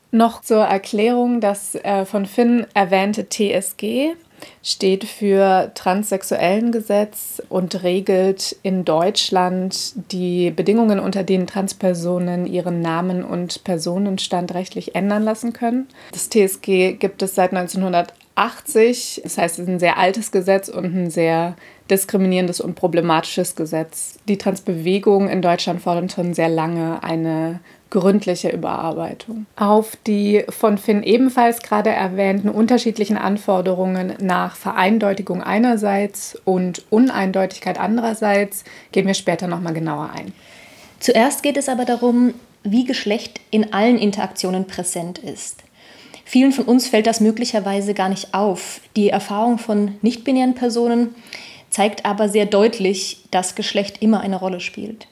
Noch 0.09 0.41
zur 0.41 0.63
Erklärung, 0.63 1.39
das 1.39 1.75
äh, 1.75 2.05
von 2.05 2.25
Finn 2.25 2.65
erwähnte 2.73 3.29
TSG 3.29 4.15
steht 4.63 5.05
für 5.05 5.71
transsexuellen 5.75 6.71
Gesetz 6.71 7.41
und 7.49 7.83
regelt 7.83 8.55
in 8.63 8.85
Deutschland 8.85 9.93
die 10.11 10.51
Bedingungen, 10.51 10.99
unter 10.99 11.23
denen 11.23 11.47
Transpersonen 11.47 12.45
ihren 12.45 12.81
Namen 12.81 13.23
und 13.23 13.63
Personenstand 13.63 14.53
rechtlich 14.53 14.95
ändern 14.95 15.23
lassen 15.23 15.53
können. 15.53 15.87
Das 16.11 16.29
TSG 16.29 16.93
gibt 16.93 17.21
es 17.21 17.35
seit 17.35 17.53
1980. 17.53 19.21
Das 19.23 19.37
heißt, 19.37 19.59
es 19.59 19.63
ist 19.63 19.69
ein 19.69 19.79
sehr 19.79 19.97
altes 19.97 20.31
Gesetz 20.31 20.69
und 20.69 20.85
ein 20.85 21.09
sehr 21.09 21.55
diskriminierendes 21.89 22.61
und 22.61 22.75
problematisches 22.75 23.55
Gesetz. 23.55 24.17
Die 24.27 24.37
Transbewegung 24.37 25.29
in 25.29 25.41
Deutschland 25.41 25.81
fordert 25.81 26.11
schon 26.11 26.33
sehr 26.33 26.49
lange 26.49 27.03
eine 27.03 27.59
gründliche 27.91 28.49
Überarbeitung. 28.49 29.45
Auf 29.55 29.95
die 30.07 30.43
von 30.49 30.79
Finn 30.79 31.03
ebenfalls 31.03 31.61
gerade 31.61 31.91
erwähnten 31.91 32.49
unterschiedlichen 32.49 33.17
Anforderungen 33.17 34.13
nach 34.19 34.55
Vereindeutigung 34.55 35.43
einerseits 35.43 36.41
und 36.45 36.83
Uneindeutigkeit 36.89 37.79
andererseits 37.79 38.63
gehen 38.91 39.05
wir 39.05 39.13
später 39.13 39.47
nochmal 39.47 39.73
genauer 39.73 40.09
ein. 40.15 40.33
Zuerst 40.99 41.43
geht 41.43 41.57
es 41.57 41.69
aber 41.69 41.85
darum, 41.85 42.33
wie 42.63 42.85
Geschlecht 42.85 43.39
in 43.51 43.73
allen 43.73 43.97
Interaktionen 43.97 44.65
präsent 44.65 45.19
ist. 45.19 45.63
Vielen 46.23 46.53
von 46.53 46.65
uns 46.65 46.87
fällt 46.87 47.07
das 47.07 47.19
möglicherweise 47.19 47.93
gar 47.93 48.07
nicht 48.07 48.33
auf. 48.33 48.79
Die 48.95 49.09
Erfahrung 49.09 49.57
von 49.57 49.95
nicht-binären 50.01 50.55
Personen 50.55 51.13
zeigt 51.69 52.05
aber 52.05 52.29
sehr 52.29 52.45
deutlich, 52.45 53.23
dass 53.31 53.55
Geschlecht 53.55 54.01
immer 54.01 54.21
eine 54.21 54.37
Rolle 54.37 54.59
spielt. 54.59 55.07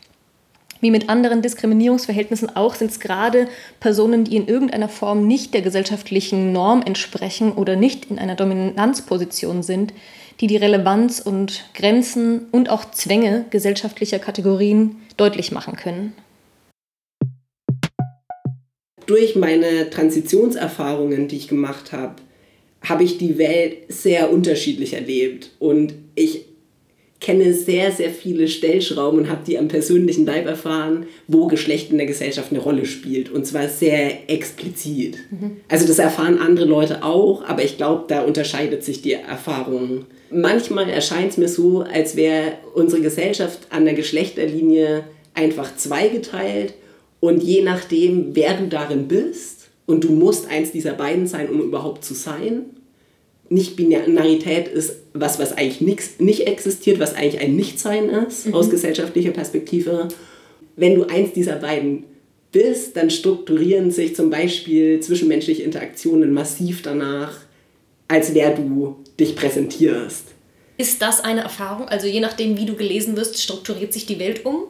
Wie 0.82 0.92
mit 0.92 1.10
anderen 1.10 1.42
Diskriminierungsverhältnissen 1.42 2.56
auch 2.56 2.76
sind 2.76 2.92
es 2.92 3.00
gerade 3.00 3.48
Personen, 3.80 4.24
die 4.24 4.38
in 4.38 4.48
irgendeiner 4.48 4.88
Form 4.88 5.28
nicht 5.28 5.54
der 5.54 5.62
gesellschaftlichen 5.62 6.54
Norm 6.54 6.82
entsprechen 6.82 7.52
oder 7.52 7.76
nicht 7.76 8.10
in 8.10 8.18
einer 8.18 8.36
Dominanzposition 8.36 9.62
sind, 9.62 9.94
die 10.40 10.48
die 10.48 10.56
Relevanz 10.56 11.20
und 11.20 11.66
Grenzen 11.74 12.48
und 12.52 12.70
auch 12.70 12.92
Zwänge 12.92 13.46
gesellschaftlicher 13.50 14.20
Kategorien 14.20 14.96
deutlich 15.18 15.52
machen 15.52 15.76
können. 15.76 16.14
Durch 19.06 19.36
meine 19.36 19.90
Transitionserfahrungen, 19.90 21.28
die 21.28 21.38
ich 21.38 21.48
gemacht 21.48 21.92
habe, 21.92 22.16
habe 22.82 23.04
ich 23.04 23.18
die 23.18 23.38
Welt 23.38 23.78
sehr 23.90 24.32
unterschiedlich 24.32 24.94
erlebt 24.94 25.52
und 25.60 25.94
ich 26.16 26.46
kenne 27.20 27.54
sehr, 27.54 27.92
sehr 27.92 28.12
viele 28.12 28.48
Stellschrauben 28.48 29.20
und 29.20 29.30
habe 29.30 29.42
die 29.46 29.58
am 29.58 29.68
persönlichen 29.68 30.26
Leib 30.26 30.46
erfahren, 30.46 31.06
wo 31.28 31.48
Geschlecht 31.48 31.92
in 31.92 31.98
der 31.98 32.08
Gesellschaft 32.08 32.52
eine 32.52 32.62
Rolle 32.62 32.86
spielt. 32.86 33.30
Und 33.30 33.46
zwar 33.46 33.68
sehr 33.68 34.30
explizit. 34.30 35.18
Mhm. 35.30 35.58
Also 35.68 35.86
das 35.86 36.00
erfahren 36.00 36.40
andere 36.40 36.66
Leute 36.66 37.04
auch, 37.04 37.44
aber 37.44 37.64
ich 37.64 37.78
glaube, 37.78 38.06
da 38.08 38.22
unterscheidet 38.22 38.84
sich 38.84 39.02
die 39.02 39.14
Erfahrung. 39.14 40.06
Manchmal 40.32 40.90
erscheint 40.90 41.32
es 41.32 41.38
mir 41.38 41.50
so, 41.50 41.82
als 41.82 42.16
wäre 42.16 42.54
unsere 42.74 43.02
Gesellschaft 43.02 43.60
an 43.70 43.86
der 43.86 43.96
Geschlechterlinie 43.96 45.04
einfach 45.34 45.76
zweigeteilt 45.76 46.74
und 47.20 47.44
je 47.44 47.64
nachdem, 47.64 48.36
wer 48.36 48.54
du 48.54 48.68
darin 48.68 49.08
bist, 49.08 49.60
und 49.90 50.04
du 50.04 50.12
musst 50.12 50.48
eins 50.48 50.72
dieser 50.72 50.94
beiden 50.94 51.26
sein, 51.26 51.50
um 51.50 51.62
überhaupt 51.62 52.06
zu 52.06 52.14
sein, 52.14 52.62
nicht-Binarität 53.50 54.68
ist 54.68 54.98
was, 55.14 55.40
was 55.40 55.54
eigentlich 55.54 55.82
nix, 55.82 56.20
nicht 56.20 56.48
existiert, 56.48 57.00
was 57.00 57.16
eigentlich 57.16 57.42
ein 57.42 57.56
Nichtsein 57.56 58.10
ist 58.10 58.48
mhm. 58.48 58.54
aus 58.54 58.70
gesellschaftlicher 58.70 59.32
Perspektive. 59.32 60.08
Wenn 60.76 60.96
du 60.96 61.06
eins 61.06 61.34
dieser 61.34 61.56
beiden 61.56 62.06
bist, 62.52 62.96
dann 62.96 63.10
strukturieren 63.10 63.92
sich 63.92 64.16
zum 64.16 64.30
Beispiel 64.30 65.00
zwischenmenschliche 65.00 65.64
Interaktionen 65.64 66.32
massiv 66.34 66.82
danach, 66.82 67.38
als 68.08 68.34
wer 68.34 68.56
du 68.56 68.98
dich 69.20 69.36
präsentierst. 69.36 70.26
Ist 70.78 71.02
das 71.02 71.22
eine 71.22 71.42
Erfahrung? 71.42 71.88
Also 71.90 72.08
je 72.08 72.22
nachdem, 72.22 72.58
wie 72.58 72.66
du 72.66 72.76
gelesen 72.76 73.18
wirst, 73.18 73.42
strukturiert 73.42 73.94
sich 73.94 74.06
die 74.06 74.20
Welt 74.20 74.46
um? 74.46 74.64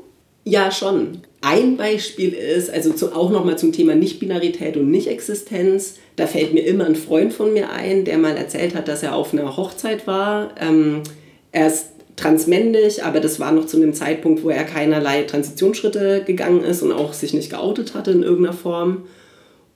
Ja, 0.50 0.72
schon. 0.72 1.20
Ein 1.42 1.78
Beispiel 1.78 2.34
ist, 2.34 2.72
also 2.72 2.92
zu, 2.92 3.16
auch 3.16 3.30
nochmal 3.30 3.58
zum 3.60 3.72
Thema 3.72 3.94
Nicht-Binarität 3.94 4.78
und 4.78 4.90
Nicht-Existenz, 4.90 5.96
da 6.16 6.26
fällt 6.26 6.56
mir 6.56 6.66
immer 6.66 6.86
ein 6.86 6.96
Freund 6.96 7.32
von 7.34 7.54
mir 7.54 7.70
ein, 7.70 8.04
der 8.04 8.18
mal 8.18 8.36
erzählt 8.36 8.74
hat, 8.74 8.88
dass 8.88 9.04
er 9.04 9.14
auf 9.14 9.32
einer 9.32 9.56
Hochzeit 9.56 10.08
war. 10.08 10.50
Ähm, 10.60 11.04
er 11.52 11.68
ist 11.68 11.90
transmännlich, 12.16 13.04
aber 13.04 13.20
das 13.20 13.40
war 13.40 13.52
noch 13.52 13.68
zu 13.68 13.78
einem 13.78 13.94
Zeitpunkt, 13.94 14.44
wo 14.44 14.50
er 14.50 14.64
keinerlei 14.64 15.22
Transitionsschritte 15.22 16.24
gegangen 16.26 16.64
ist 16.64 16.82
und 16.82 16.92
auch 16.92 17.14
sich 17.14 17.34
nicht 17.34 17.52
geoutet 17.52 17.94
hatte 17.94 18.10
in 18.10 18.24
irgendeiner 18.24 18.58
Form. 18.58 19.04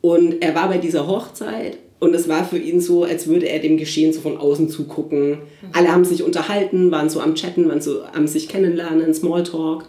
Und 0.02 0.42
er 0.42 0.56
war 0.56 0.70
bei 0.70 0.80
dieser 0.80 1.08
Hochzeit 1.08 1.78
und 2.00 2.16
es 2.16 2.28
war 2.28 2.46
für 2.46 2.58
ihn 2.58 2.82
so, 2.82 3.04
als 3.04 3.28
würde 3.28 3.48
er 3.48 3.60
dem 3.60 3.78
Geschehen 3.78 4.12
so 4.12 4.22
von 4.22 4.38
außen 4.38 4.70
zugucken. 4.70 5.38
Alle 5.72 5.92
haben 5.92 6.04
sich 6.04 6.24
unterhalten, 6.24 6.90
waren 6.90 7.10
so 7.10 7.22
am 7.22 7.36
Chatten, 7.36 7.70
waren 7.70 7.80
so 7.80 8.02
am 8.12 8.28
sich 8.28 8.50
kennenlernen, 8.50 9.14
Smalltalk. 9.14 9.86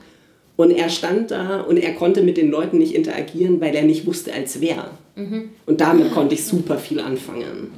Und 0.56 0.70
er 0.70 0.88
stand 0.88 1.30
da 1.30 1.60
und 1.60 1.78
er 1.78 1.94
konnte 1.94 2.22
mit 2.22 2.36
den 2.36 2.50
Leuten 2.50 2.78
nicht 2.78 2.94
interagieren, 2.94 3.60
weil 3.60 3.74
er 3.74 3.82
nicht 3.82 4.06
wusste, 4.06 4.32
als 4.32 4.60
wer. 4.60 4.90
Mhm. 5.16 5.50
Und 5.66 5.80
damit 5.80 6.12
konnte 6.12 6.34
ich 6.34 6.44
super 6.44 6.78
viel 6.78 7.00
anfangen. 7.00 7.68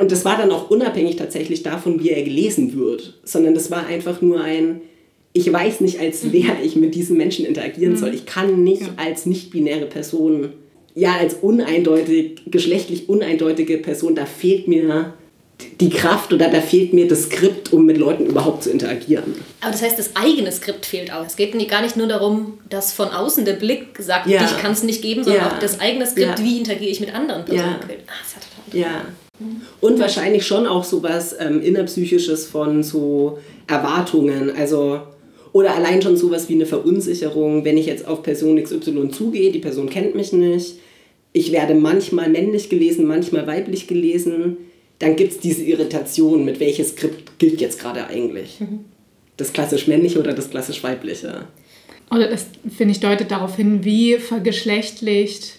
Und 0.00 0.10
das 0.10 0.24
war 0.24 0.38
dann 0.38 0.50
auch 0.50 0.70
unabhängig 0.70 1.16
tatsächlich 1.16 1.62
davon, 1.62 2.02
wie 2.02 2.10
er 2.10 2.22
gelesen 2.22 2.76
wird, 2.76 3.18
sondern 3.22 3.54
das 3.54 3.70
war 3.70 3.86
einfach 3.86 4.20
nur 4.20 4.40
ein, 4.40 4.80
ich 5.32 5.52
weiß 5.52 5.80
nicht, 5.82 6.00
als 6.00 6.32
wer 6.32 6.56
ich 6.64 6.76
mit 6.76 6.94
diesen 6.94 7.16
Menschen 7.16 7.44
interagieren 7.44 7.96
soll. 7.96 8.14
Ich 8.14 8.26
kann 8.26 8.64
nicht 8.64 8.90
als 8.96 9.26
nicht-binäre 9.26 9.86
Person 9.86 10.48
ja, 10.96 11.14
als 11.14 11.34
uneindeutig, 11.34 12.40
geschlechtlich 12.46 13.08
uneindeutige 13.10 13.76
Person, 13.76 14.14
da 14.14 14.24
fehlt 14.24 14.66
mir 14.66 15.12
die 15.80 15.90
Kraft 15.90 16.32
oder 16.32 16.48
da 16.48 16.60
fehlt 16.60 16.92
mir 16.92 17.08
das 17.08 17.24
Skript, 17.24 17.72
um 17.72 17.86
mit 17.86 17.98
Leuten 17.98 18.26
überhaupt 18.26 18.62
zu 18.62 18.70
interagieren. 18.70 19.34
Aber 19.60 19.72
das 19.72 19.82
heißt, 19.82 19.98
das 19.98 20.16
eigene 20.16 20.50
Skript 20.52 20.86
fehlt 20.86 21.12
auch. 21.12 21.26
Es 21.26 21.36
geht 21.36 21.52
gar 21.68 21.82
nicht 21.82 21.96
nur 21.96 22.06
darum, 22.06 22.58
dass 22.68 22.92
von 22.92 23.08
außen 23.08 23.44
der 23.44 23.54
Blick 23.54 23.98
sagt, 23.98 24.26
ja. 24.26 24.44
ich 24.44 24.58
kann 24.58 24.72
es 24.72 24.82
nicht 24.82 25.02
geben, 25.02 25.24
sondern 25.24 25.42
ja. 25.42 25.52
auch 25.52 25.58
das 25.58 25.80
eigene 25.80 26.06
Skript, 26.06 26.38
ja. 26.38 26.44
wie 26.44 26.58
interagiere 26.58 26.90
ich 26.90 27.00
mit 27.00 27.14
anderen 27.14 27.44
Personen. 27.44 27.70
Ja. 27.70 27.78
Ah, 28.06 28.12
das 28.22 28.36
hat 28.36 28.42
total 28.64 28.80
ja. 28.80 29.04
Und 29.80 29.98
wahrscheinlich 29.98 30.46
schon 30.46 30.66
auch 30.66 30.84
so 30.84 31.02
was 31.02 31.36
ähm, 31.38 31.60
innerpsychisches 31.60 32.46
von 32.46 32.82
so 32.82 33.38
Erwartungen. 33.66 34.50
Also, 34.56 35.00
oder 35.52 35.74
allein 35.74 36.00
schon 36.00 36.16
sowas 36.16 36.48
wie 36.48 36.54
eine 36.54 36.66
Verunsicherung, 36.66 37.64
wenn 37.64 37.76
ich 37.76 37.86
jetzt 37.86 38.06
auf 38.06 38.22
Person 38.22 38.62
XY 38.62 39.10
zugehe, 39.10 39.52
die 39.52 39.58
Person 39.58 39.90
kennt 39.90 40.14
mich 40.14 40.32
nicht, 40.32 40.76
ich 41.32 41.52
werde 41.52 41.74
manchmal 41.74 42.30
männlich 42.30 42.70
gelesen, 42.70 43.04
manchmal 43.04 43.46
weiblich 43.46 43.86
gelesen 43.86 44.56
dann 44.98 45.16
gibt 45.16 45.32
es 45.32 45.38
diese 45.40 45.62
Irritation, 45.62 46.44
mit 46.44 46.60
welches 46.60 46.90
Skript 46.90 47.38
gilt 47.38 47.60
jetzt 47.60 47.80
gerade 47.80 48.06
eigentlich. 48.06 48.60
Mhm. 48.60 48.80
Das 49.36 49.52
klassisch 49.52 49.86
männliche 49.86 50.18
oder 50.18 50.32
das 50.32 50.50
klassisch 50.50 50.82
weibliche. 50.82 51.46
Oder 52.10 52.28
das, 52.28 52.46
finde 52.74 52.92
ich, 52.92 53.00
deutet 53.00 53.30
darauf 53.30 53.56
hin, 53.56 53.84
wie 53.84 54.16
vergeschlechtlicht 54.16 55.58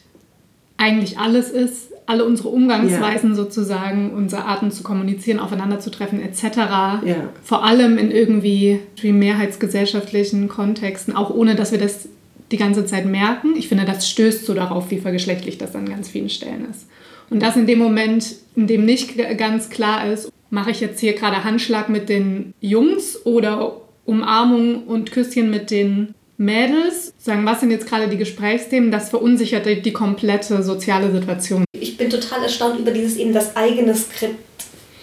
eigentlich 0.78 1.18
alles 1.20 1.50
ist, 1.50 1.90
alle 2.06 2.24
unsere 2.24 2.50
Umgangsweisen 2.50 3.32
ja. 3.32 3.36
sozusagen, 3.36 4.14
unsere 4.14 4.46
Arten 4.46 4.72
zu 4.72 4.82
kommunizieren, 4.82 5.40
aufeinander 5.40 5.80
zu 5.80 5.92
treffen 5.92 6.22
etc. 6.22 6.58
Ja. 7.06 7.30
Vor 7.44 7.66
allem 7.66 7.98
in 7.98 8.12
irgendwie 8.12 8.80
mehrheitsgesellschaftlichen 9.04 10.48
Kontexten, 10.48 11.16
auch 11.16 11.30
ohne 11.30 11.56
dass 11.56 11.72
wir 11.74 11.80
das 11.80 12.08
die 12.52 12.58
ganze 12.58 12.86
Zeit 12.86 13.06
merken. 13.06 13.56
Ich 13.58 13.68
finde, 13.68 13.84
das 13.84 14.10
stößt 14.10 14.46
so 14.46 14.54
darauf, 14.54 14.90
wie 14.90 15.00
vergeschlechtlich 15.00 15.58
das 15.58 15.76
an 15.76 15.90
ganz 15.90 16.08
vielen 16.08 16.30
Stellen 16.30 16.68
ist. 16.72 16.86
Und 17.30 17.42
das 17.42 17.56
in 17.56 17.68
dem 17.68 17.80
Moment, 17.80 18.36
in 18.56 18.68
dem 18.68 18.86
nicht 18.86 19.16
ganz 19.38 19.70
klar 19.70 20.12
ist, 20.12 20.32
mache 20.50 20.72
ich 20.72 20.80
jetzt 20.80 21.00
hier 21.00 21.14
gerade 21.14 21.44
Handschlag 21.44 21.90
mit 21.90 22.10
den 22.10 22.54
Jungs 22.62 23.26
oder 23.26 23.82
Umarmung 24.06 24.84
und 24.84 25.12
Küsschen 25.12 25.50
mit 25.50 25.70
den 25.70 26.14
Mädels, 26.38 27.14
sagen, 27.18 27.46
was 27.46 27.60
sind 27.60 27.72
jetzt 27.72 27.88
gerade 27.88 28.08
die 28.08 28.18
Gesprächsthemen, 28.18 28.92
das 28.92 29.10
verunsichert 29.10 29.66
die, 29.66 29.92
komplette 29.92 30.62
soziale 30.62 31.12
Situation. 31.12 31.66
Ich 31.78 31.98
bin 31.98 32.10
total 32.10 32.44
erstaunt 32.44 32.80
über 32.80 32.92
dieses 32.92 33.18
eben 33.18 33.34
das 33.34 33.56
eigene 33.56 33.96
Skript 33.96 34.38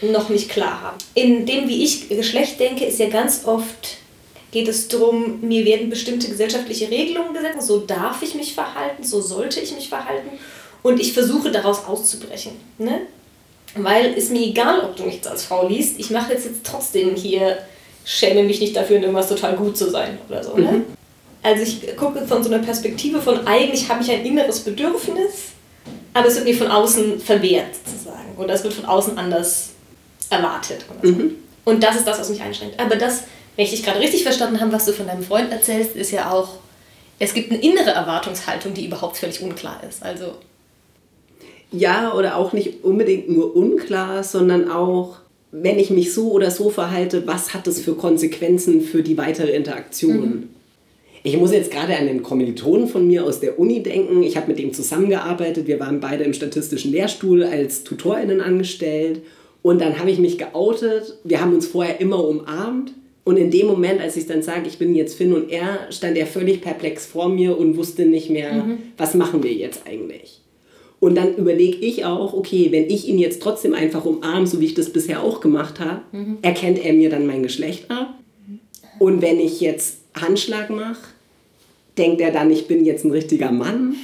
noch 0.01 0.29
nicht 0.29 0.49
klar 0.49 0.81
haben. 0.81 0.99
In 1.15 1.45
dem, 1.45 1.69
wie 1.69 1.83
ich 1.83 2.09
Geschlecht 2.09 2.61
denke, 2.61 2.85
ist 2.85 2.99
ja 2.99 3.09
ganz 3.09 3.45
oft 3.45 3.99
geht 4.53 4.69
es 4.69 4.87
darum, 4.87 5.41
mir 5.41 5.65
werden 5.65 5.91
bestimmte 5.91 6.29
gesellschaftliche 6.29 6.89
Regelungen 6.89 7.35
gesetzt, 7.35 7.67
so 7.67 7.81
darf 7.81 8.23
ich 8.23 8.37
mich 8.37 8.55
verhalten, 8.55 9.03
so 9.03 9.21
sollte 9.21 9.59
ich 9.59 9.75
mich 9.75 9.89
verhalten 9.89 10.39
und 10.85 11.01
ich 11.01 11.15
versuche 11.15 11.51
daraus 11.51 11.87
auszubrechen. 11.87 12.53
Ne? 12.79 13.01
Weil 13.75 14.15
es 14.17 14.29
mir 14.29 14.47
egal, 14.47 14.81
ob 14.81 14.95
du 14.95 15.05
mich 15.05 15.17
jetzt 15.17 15.27
als 15.27 15.45
Frau 15.45 15.67
liest, 15.67 15.99
ich 15.99 16.11
mache 16.11 16.35
jetzt, 16.35 16.45
jetzt 16.45 16.61
trotzdem 16.63 17.17
hier, 17.17 17.59
schäme 18.05 18.45
mich 18.45 18.61
nicht 18.61 18.77
dafür, 18.77 18.99
in 18.99 19.03
irgendwas 19.03 19.29
total 19.29 19.57
gut 19.57 19.77
zu 19.77 19.91
sein 19.91 20.19
oder 20.29 20.45
so. 20.45 20.57
Ne? 20.57 20.71
Mhm. 20.71 20.85
Also 21.43 21.63
ich 21.63 21.97
gucke 21.97 22.27
von 22.27 22.45
so 22.45 22.53
einer 22.53 22.63
Perspektive 22.63 23.21
von, 23.21 23.47
eigentlich 23.47 23.89
habe 23.89 24.03
ich 24.03 24.11
ein 24.11 24.25
inneres 24.25 24.61
Bedürfnis, 24.61 25.53
aber 26.13 26.29
es 26.29 26.37
wird 26.37 26.45
mir 26.45 26.55
von 26.55 26.69
außen 26.69 27.19
verwehrt, 27.19 27.75
sozusagen. 27.85 28.37
Oder 28.37 28.55
es 28.55 28.63
wird 28.63 28.75
von 28.75 28.85
außen 28.85 29.17
anders 29.17 29.71
erwartet. 30.29 30.85
So. 31.03 31.09
Mhm. 31.09 31.37
Und 31.65 31.83
das 31.83 31.97
ist 31.97 32.07
das, 32.07 32.21
was 32.21 32.29
mich 32.29 32.43
einschränkt. 32.43 32.79
Aber 32.79 32.97
das, 32.97 33.25
wenn 33.57 33.65
ich 33.65 33.71
dich 33.71 33.83
gerade 33.83 34.01
richtig 34.01 34.23
verstanden 34.23 34.61
habe, 34.61 34.73
was 34.73 34.85
du 34.85 34.93
von 34.93 35.07
deinem 35.07 35.23
Freund 35.23 35.51
erzählst, 35.51 35.97
ist 35.97 36.11
ja 36.11 36.31
auch, 36.31 36.57
es 37.19 37.33
gibt 37.33 37.51
eine 37.51 37.61
innere 37.63 37.91
Erwartungshaltung, 37.91 38.75
die 38.75 38.85
überhaupt 38.85 39.17
völlig 39.17 39.41
unklar 39.41 39.83
ist. 39.89 40.03
Also 40.03 40.35
ja, 41.77 42.15
oder 42.15 42.37
auch 42.37 42.53
nicht 42.53 42.85
unbedingt 42.85 43.29
nur 43.29 43.55
unklar, 43.57 44.23
sondern 44.23 44.71
auch, 44.71 45.17
wenn 45.53 45.79
ich 45.79 45.91
mich 45.91 46.13
so 46.13 46.33
oder 46.33 46.51
so 46.51 46.71
verhalte, 46.71 47.27
was 47.27 47.55
hat 47.55 47.67
das 47.67 47.81
für 47.81 47.95
Konsequenzen 47.95 48.81
für 48.81 49.03
die 49.03 49.19
weitere 49.19 49.53
Interaktion? 49.53 50.21
Mhm. 50.21 50.49
Ich 51.27 51.39
muss 51.39 51.53
jetzt 51.53 51.71
gerade 51.71 51.97
an 51.97 52.07
den 52.07 52.23
Kommilitonen 52.23 52.87
von 52.87 53.07
mir 53.07 53.25
aus 53.25 53.41
der 53.41 53.59
Uni 53.59 53.83
denken. 53.83 54.23
Ich 54.23 54.37
habe 54.37 54.49
mit 54.49 54.61
ihm 54.61 54.75
zusammengearbeitet. 54.75 55.67
Wir 55.67 55.81
waren 55.81 55.99
beide 55.99 56.23
im 56.23 56.35
statistischen 56.35 56.93
Lehrstuhl 56.93 57.45
als 57.45 57.83
TutorInnen 57.83 58.43
angestellt. 58.43 59.23
Und 59.63 59.81
dann 59.81 59.99
habe 59.99 60.11
ich 60.11 60.19
mich 60.19 60.37
geoutet. 60.37 61.17
Wir 61.25 61.41
haben 61.41 61.55
uns 61.55 61.67
vorher 61.67 61.99
immer 61.99 62.23
umarmt. 62.23 62.93
Und 63.25 63.39
in 63.39 63.51
dem 63.51 63.67
Moment, 63.67 64.03
als 64.03 64.19
ich 64.19 64.27
dann 64.27 64.43
sage, 64.43 64.69
ich 64.69 64.77
bin 64.77 64.95
jetzt 64.95 65.15
Finn 65.15 65.33
und 65.33 65.51
er, 65.51 65.91
stand 65.91 66.19
er 66.19 66.27
völlig 66.27 66.61
perplex 66.61 67.07
vor 67.07 67.31
mir 67.31 67.57
und 67.57 67.79
wusste 67.79 68.05
nicht 68.05 68.29
mehr, 68.29 68.53
mhm. 68.53 68.79
was 68.99 69.15
machen 69.15 69.43
wir 69.43 69.53
jetzt 69.55 69.87
eigentlich. 69.87 70.43
Und 71.05 71.17
dann 71.17 71.37
überlege 71.37 71.77
ich 71.77 72.07
auch, 72.07 72.33
okay, 72.33 72.69
wenn 72.71 72.89
ich 72.89 73.07
ihn 73.07 73.19
jetzt 73.19 73.43
trotzdem 73.43 73.75
einfach 73.75 74.07
umarme, 74.07 74.47
so 74.47 74.59
wie 74.59 74.65
ich 74.65 74.73
das 74.73 74.89
bisher 74.89 75.23
auch 75.23 75.43
gemacht 75.43 75.79
habe, 75.79 76.01
mhm. 76.13 76.39
erkennt 76.41 76.83
er 76.83 76.95
mir 76.95 77.11
dann 77.11 77.27
mein 77.27 77.43
Geschlecht 77.43 77.91
ab. 77.91 78.15
Und 78.99 79.21
wenn 79.21 79.39
ich 79.39 79.61
jetzt 79.61 79.99
Handschlag 80.19 80.71
mache, 80.71 81.03
denkt 81.99 82.23
er 82.23 82.31
dann, 82.31 82.51
ich 82.51 82.69
bin 82.69 82.87
jetzt 82.87 83.05
ein 83.05 83.11
richtiger 83.11 83.53
Mann. 83.53 83.97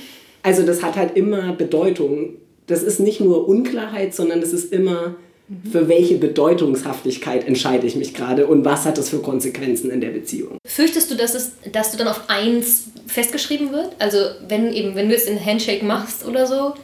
Also 0.43 0.63
das 0.63 0.83
hat 0.83 0.97
halt 0.97 1.17
immer 1.17 1.55
Bedeutung. 1.55 2.35
Das 2.67 2.83
ist 2.83 3.01
nicht 3.01 3.23
nur 3.23 3.49
Unklarheit, 3.49 4.15
sondern 4.15 4.41
es 4.41 4.53
ist 4.53 4.71
immer, 4.71 5.17
mhm. 5.49 5.71
für 5.71 5.89
welche 5.89 6.19
Bedeutungshaftigkeit 6.19 7.49
entscheide 7.49 7.87
ich 7.87 7.97
mich 7.97 8.13
gerade 8.13 8.47
und 8.47 8.67
was 8.67 8.85
hat 8.85 8.99
das 8.99 9.09
für 9.09 9.21
Konsequenzen 9.21 9.91
in 9.91 10.03
der 10.03 10.11
Beziehung. 10.11 10.59
Fürchtest 10.67 11.11
du, 11.11 11.15
dass, 11.15 11.35
es, 11.35 11.53
dass 11.73 11.93
du 11.93 11.97
dann 11.97 12.09
auf 12.09 12.25
eins 12.29 12.89
festgeschrieben 13.07 13.73
wird? 13.73 13.97
Also 13.99 14.19
wenn, 14.49 14.71
eben, 14.75 14.95
wenn 14.97 15.09
du 15.09 15.15
jetzt 15.15 15.31
den 15.31 15.43
Handshake 15.43 15.83
machst 15.83 16.27
oder 16.27 16.47
so, 16.47 16.75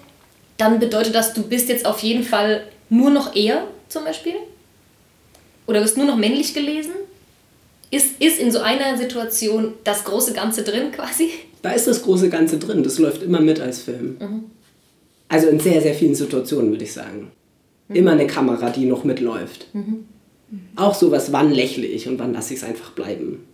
dann 0.56 0.78
bedeutet 0.80 1.14
das, 1.14 1.34
du 1.34 1.42
bist 1.42 1.68
jetzt 1.68 1.86
auf 1.86 2.00
jeden 2.00 2.24
Fall 2.24 2.64
nur 2.88 3.10
noch 3.10 3.34
er 3.34 3.66
zum 3.88 4.04
Beispiel? 4.04 4.34
Oder 5.66 5.82
wirst 5.82 5.96
nur 5.96 6.06
noch 6.06 6.16
männlich 6.16 6.54
gelesen? 6.54 6.92
Ist, 7.90 8.20
ist 8.20 8.38
in 8.38 8.50
so 8.50 8.60
einer 8.60 8.96
Situation 8.96 9.74
das 9.84 10.04
große 10.04 10.32
Ganze 10.32 10.62
drin 10.62 10.92
quasi? 10.92 11.30
Da 11.62 11.70
ist 11.72 11.86
das 11.86 12.02
große 12.02 12.28
Ganze 12.28 12.58
drin. 12.58 12.82
Das 12.82 12.98
läuft 12.98 13.22
immer 13.22 13.40
mit 13.40 13.60
als 13.60 13.82
Film. 13.82 14.16
Mhm. 14.18 14.44
Also 15.28 15.48
in 15.48 15.60
sehr, 15.60 15.80
sehr 15.80 15.94
vielen 15.94 16.14
Situationen 16.14 16.70
würde 16.70 16.84
ich 16.84 16.92
sagen. 16.92 17.30
Mhm. 17.88 17.96
Immer 17.96 18.12
eine 18.12 18.26
Kamera, 18.26 18.70
die 18.70 18.86
noch 18.86 19.04
mitläuft. 19.04 19.66
Mhm. 19.72 20.04
Auch 20.76 20.94
sowas, 20.94 21.32
wann 21.32 21.52
lächle 21.52 21.86
ich 21.86 22.08
und 22.08 22.18
wann 22.18 22.32
lasse 22.32 22.54
ich 22.54 22.60
es 22.60 22.66
einfach 22.66 22.90
bleiben. 22.90 23.44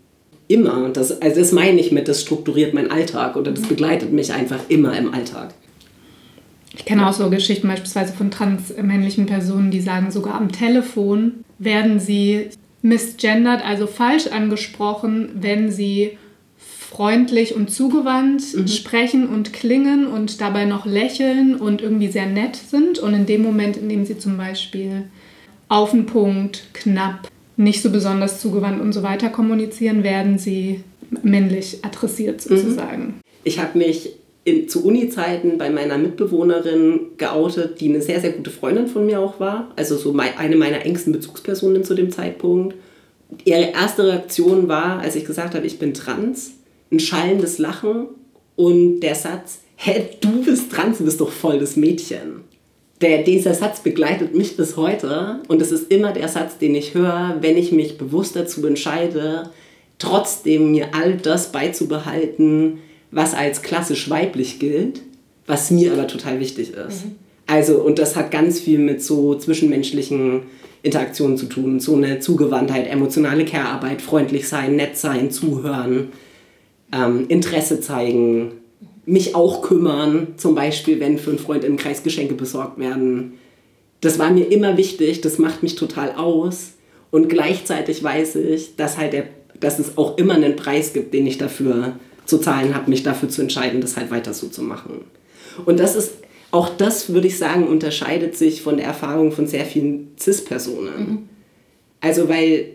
Immer. 0.49 0.91
Das, 0.91 1.23
also 1.23 1.41
das 1.41 1.53
meine 1.53 1.81
ich 1.81 1.93
mit, 1.93 2.09
das 2.09 2.21
strukturiert 2.21 2.75
meinen 2.75 2.91
Alltag 2.91 3.37
oder 3.37 3.53
das 3.53 3.65
mhm. 3.65 3.69
begleitet 3.69 4.13
mich 4.13 4.33
einfach 4.33 4.61
immer 4.69 4.97
im 4.97 5.15
Alltag. 5.15 5.55
Ich 6.75 6.85
kenne 6.85 7.09
auch 7.09 7.13
so 7.13 7.29
Geschichten 7.29 7.69
beispielsweise 7.69 8.13
von 8.13 8.31
transmännlichen 8.31 9.27
Personen, 9.27 9.71
die 9.71 9.81
sagen, 9.81 10.11
sogar 10.11 10.35
am 10.35 10.51
Telefon 10.51 11.45
werden 11.59 12.01
sie 12.01 12.49
misgendert, 12.81 13.65
also 13.65 13.87
falsch 13.87 14.29
angesprochen, 14.29 15.31
wenn 15.35 15.71
sie 15.71 16.19
freundlich 16.57 17.55
und 17.55 17.71
zugewandt 17.71 18.43
mhm. 18.55 18.69
sprechen 18.69 19.29
und 19.29 19.53
klingen 19.53 20.07
und 20.07 20.41
dabei 20.41 20.65
noch 20.65 20.85
lächeln 20.85 21.57
und 21.57 21.81
irgendwie 21.81 22.09
sehr 22.09 22.27
nett 22.27 22.57
sind. 22.57 22.99
Und 22.99 23.15
in 23.15 23.27
dem 23.27 23.43
Moment, 23.43 23.77
in 23.77 23.89
dem 23.89 24.05
sie 24.05 24.19
zum 24.19 24.37
Beispiel 24.37 25.05
auf 25.69 25.93
den 25.93 26.07
Punkt, 26.07 26.65
knapp, 26.75 27.29
nicht 27.57 27.83
so 27.83 27.91
besonders 27.91 28.41
zugewandt 28.41 28.81
und 28.81 28.93
so 28.93 29.03
weiter 29.03 29.29
kommunizieren, 29.29 30.03
werden 30.03 30.39
sie 30.39 30.83
männlich 31.23 31.79
adressiert 31.83 32.45
mhm. 32.49 32.57
sozusagen. 32.57 33.15
Ich 33.45 33.59
habe 33.59 33.79
mich 33.79 34.11
in, 34.45 34.69
zu 34.69 34.85
Uni-Zeiten 34.85 35.59
bei 35.59 35.71
meiner 35.71 35.99
Mitbewohnerin 35.99 37.01
geoutet, 37.17 37.81
die 37.81 37.89
eine 37.89 38.03
sehr, 38.03 38.21
sehr 38.21 38.33
gute 38.33 38.51
Freundin 38.51 38.89
von 38.89 39.07
mir 39.07 39.21
auch 39.21 39.39
war. 39.39 39.71
Also 39.77 39.97
so 39.97 40.17
eine 40.17 40.57
meiner 40.57 40.85
engsten 40.85 41.13
Bezugspersonen 41.13 41.85
zu 41.85 41.95
dem 41.95 42.11
Zeitpunkt. 42.11 42.75
Ihre 43.45 43.71
erste 43.73 44.07
Reaktion 44.07 44.69
war, 44.69 44.99
als 44.99 45.17
ich 45.17 45.25
gesagt 45.25 45.55
habe, 45.55 45.67
ich 45.67 45.79
bin 45.79 45.95
trans, 45.95 46.53
ein 46.91 47.01
schallendes 47.01 47.59
Lachen 47.59 48.09
und 48.57 49.01
der 49.01 49.15
Satz, 49.15 49.61
hä, 49.77 50.09
du 50.21 50.43
bist 50.45 50.71
trans, 50.71 50.99
du 50.99 51.05
bist 51.05 51.21
doch 51.21 51.31
voll 51.31 51.59
das 51.59 51.77
Mädchen. 51.77 52.43
Der, 53.01 53.23
dieser 53.23 53.55
Satz 53.55 53.81
begleitet 53.81 54.35
mich 54.35 54.57
bis 54.57 54.77
heute 54.77 55.41
und 55.49 55.63
es 55.63 55.73
ist 55.73 55.91
immer 55.91 56.13
der 56.13 56.29
Satz, 56.29 56.59
den 56.59 56.75
ich 56.75 56.95
höre, 56.95 57.39
wenn 57.41 57.57
ich 57.57 57.73
mich 57.73 57.97
bewusst 57.97 58.37
dazu 58.37 58.65
entscheide, 58.67 59.51
trotzdem 59.99 60.73
mir 60.73 60.89
all 60.95 61.17
das 61.17 61.51
beizubehalten, 61.51 62.79
was 63.13 63.35
als 63.35 63.63
klassisch 63.63 64.11
weiblich 64.11 64.59
gilt, 64.59 65.03
was 65.47 65.71
mir 65.71 65.93
aber 65.93 66.09
total 66.09 66.41
wichtig 66.41 66.71
ist. 66.71 67.05
Mhm. 67.05 67.13
Also, 67.47 67.81
und 67.81 67.99
das 67.99 68.17
hat 68.17 68.31
ganz 68.31 68.59
viel 68.59 68.79
mit 68.79 69.03
so 69.03 69.35
zwischenmenschlichen 69.35 70.43
Interaktionen 70.83 71.37
zu 71.37 71.47
tun. 71.47 71.79
So 71.79 71.95
eine 71.95 72.19
Zugewandtheit, 72.19 72.91
emotionale 72.91 73.45
Care-Arbeit, 73.45 74.01
freundlich 74.03 74.49
sein, 74.49 74.77
nett 74.77 74.97
sein, 74.97 75.31
zuhören, 75.31 76.09
ähm, 76.93 77.27
Interesse 77.29 77.81
zeigen, 77.81 78.53
mich 79.05 79.35
auch 79.35 79.63
kümmern, 79.63 80.29
zum 80.37 80.55
Beispiel, 80.55 80.99
wenn 81.01 81.19
für 81.19 81.31
einen 81.31 81.39
Freund 81.39 81.65
im 81.65 81.77
Kreis 81.77 82.03
Geschenke 82.03 82.35
besorgt 82.35 82.79
werden. 82.79 83.35
Das 84.01 84.19
war 84.19 84.31
mir 84.31 84.51
immer 84.51 84.77
wichtig, 84.77 85.21
das 85.21 85.39
macht 85.39 85.63
mich 85.63 85.75
total 85.75 86.13
aus. 86.13 86.73
Und 87.11 87.29
gleichzeitig 87.29 88.03
weiß 88.03 88.37
ich, 88.37 88.77
dass, 88.77 88.97
halt 88.97 89.13
der, 89.13 89.25
dass 89.61 89.79
es 89.79 89.99
auch 89.99 90.17
immer 90.17 90.35
einen 90.35 90.57
Preis 90.57 90.93
gibt, 90.93 91.13
den 91.13 91.27
ich 91.27 91.37
dafür 91.37 91.97
zu 92.27 92.39
zahlen 92.39 92.75
habe, 92.75 92.91
mich 92.91 93.03
dafür 93.03 93.29
zu 93.29 93.43
entscheiden, 93.43 93.81
das 93.81 93.97
halt 93.97 94.11
weiter 94.11 94.35
so 94.35 94.49
zu 94.49 94.63
machen. 94.63 95.05
Und 95.65 95.81
das 95.81 95.97
ist, 95.97 96.15
auch 96.51 96.69
das 96.77 97.13
würde 97.13 97.27
ich 97.27 97.39
sagen, 97.39 97.67
unterscheidet 97.67 98.37
sich 98.37 98.63
von 98.63 98.77
der 98.77 98.87
Erfahrung 98.87 99.33
von 99.33 99.47
sehr 99.47 99.65
vielen 99.65 100.13
CIS-Personen. 100.19 100.99
Mhm. 100.99 101.29
Also 102.01 102.29
weil 102.29 102.75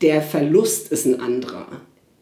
der 0.00 0.22
Verlust 0.22 0.90
ist 0.92 1.06
ein 1.06 1.20
anderer. 1.20 1.66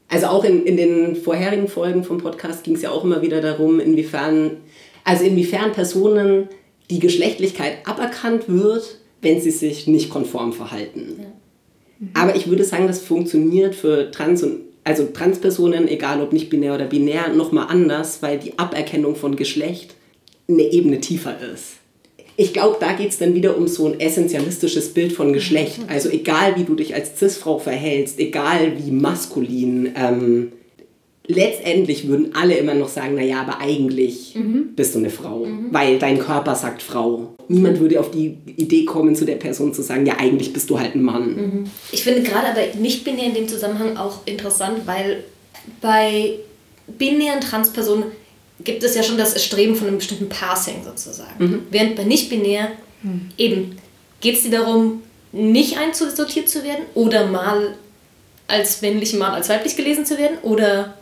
Also 0.09 0.27
auch 0.27 0.45
in, 0.45 0.65
in 0.65 0.77
den 0.77 1.17
vorherigen 1.17 1.69
Folgen 1.69 2.03
vom 2.03 2.19
Podcast 2.19 2.65
ging 2.65 2.75
es 2.75 2.83
ja 2.83 2.91
auch 2.91 3.05
immer 3.05 3.23
wieder 3.23 3.41
darum, 3.41 3.79
inwiefern, 3.79 4.57
also 5.05 5.25
inwiefern 5.25 5.73
Personen 5.73 6.49
die 6.91 6.99
Geschlechtlichkeit 6.99 7.87
aberkannt 7.87 8.45
wird, 8.49 8.99
wenn 9.21 9.41
sie 9.41 9.51
sich 9.51 9.87
nicht 9.87 10.11
konform 10.11 10.53
verhalten. 10.53 11.17
Ja. 11.19 11.27
Mhm. 11.99 12.11
Aber 12.15 12.37
ich 12.37 12.49
würde 12.49 12.65
sagen, 12.65 12.87
das 12.87 13.01
funktioniert 13.01 13.75
für 13.75 14.11
Trans- 14.11 14.43
und 14.43 14.68
also 14.89 15.05
Transpersonen, 15.05 15.87
egal 15.87 16.23
ob 16.23 16.33
nicht 16.33 16.49
binär 16.49 16.75
oder 16.75 16.87
binär, 16.87 17.29
nochmal 17.29 17.67
anders, 17.69 18.23
weil 18.23 18.39
die 18.39 18.59
Aberkennung 18.59 19.17
von 19.17 19.37
Geschlecht 19.37 19.95
eine 20.49 20.63
Ebene 20.63 20.99
tiefer 20.99 21.37
ist. 21.53 21.75
Ich 22.39 22.55
glaube, 22.55 22.79
da 22.81 22.95
geht 22.95 23.11
es 23.11 23.19
dann 23.19 23.35
wieder 23.35 23.59
um 23.59 23.69
so 23.69 23.87
ein 23.87 24.01
essentialistisches 24.01 24.95
Bild 24.95 25.13
von 25.13 25.35
Geschlecht. 25.35 25.81
Also 25.89 26.09
egal, 26.09 26.57
wie 26.57 26.65
du 26.65 26.75
dich 26.75 26.95
als 26.95 27.19
Cis-Frau 27.19 27.59
verhältst, 27.59 28.19
egal 28.19 28.79
wie 28.79 28.91
maskulin, 28.91 29.93
ähm, 29.95 30.53
letztendlich 31.29 32.09
würden 32.09 32.35
alle 32.35 32.57
immer 32.57 32.75
noch 32.75 32.89
sagen, 32.89 33.15
naja, 33.15 33.43
aber 33.43 33.61
eigentlich 33.61 34.35
mhm. 34.35 34.75
bist 34.75 34.95
du 34.95 34.99
eine 34.99 35.11
Frau, 35.11 35.45
mhm. 35.45 35.69
weil 35.71 35.99
dein 35.99 36.19
Körper 36.19 36.55
sagt 36.55 36.83
Frau. 36.83 37.35
Niemand 37.49 37.81
würde 37.81 38.01
auf 38.01 38.11
die 38.11 38.39
Idee 38.57 38.85
kommen, 38.85 39.15
zu 39.15 39.27
der 39.27 39.37
Person 39.37 39.73
zu 39.75 39.83
sagen, 39.83 40.07
ja, 40.07 40.17
eigentlich 40.19 40.53
bist 40.53 40.69
du 40.71 40.79
halt 40.79 40.95
ein 40.95 41.03
Mann. 41.03 41.37
Mhm. 41.37 41.71
Ich 41.93 42.03
finde 42.03 42.23
gerade 42.23 42.49
aber 42.49 42.81
nicht 42.81 43.05
binär 43.05 43.27
in 43.27 43.35
dem 43.35 43.49
Zusammenhang 43.49 43.97
auch 43.99 44.27
interessant, 44.27 44.87
weil 44.87 45.25
bei 45.83 46.39
binären 46.99 47.43
Transpersonen 47.43 48.05
gibt 48.65 48.83
es 48.83 48.95
ja 48.95 49.03
schon 49.03 49.19
das 49.19 49.43
Streben 49.45 49.77
von 49.77 49.87
einem 49.87 49.99
bestimmten 49.99 50.31
Passing 50.31 50.83
sozusagen. 50.83 51.45
Mhm. 51.45 51.63
Während 51.71 51.97
bei 51.97 52.05
nicht-binär 52.05 52.71
mhm. 53.03 53.29
eben 53.37 53.77
geht 54.21 54.37
es 54.37 54.43
dir 54.43 54.51
darum, 54.51 55.03
nicht 55.33 55.77
einzusortiert 55.77 56.49
zu 56.49 56.65
werden 56.65 56.85
oder 56.95 57.27
mal 57.27 57.75
als 58.47 58.81
männlich, 58.81 59.13
mal 59.13 59.33
als 59.33 59.51
weiblich 59.51 59.77
gelesen 59.77 60.07
zu 60.07 60.17
werden 60.17 60.39
oder 60.43 60.95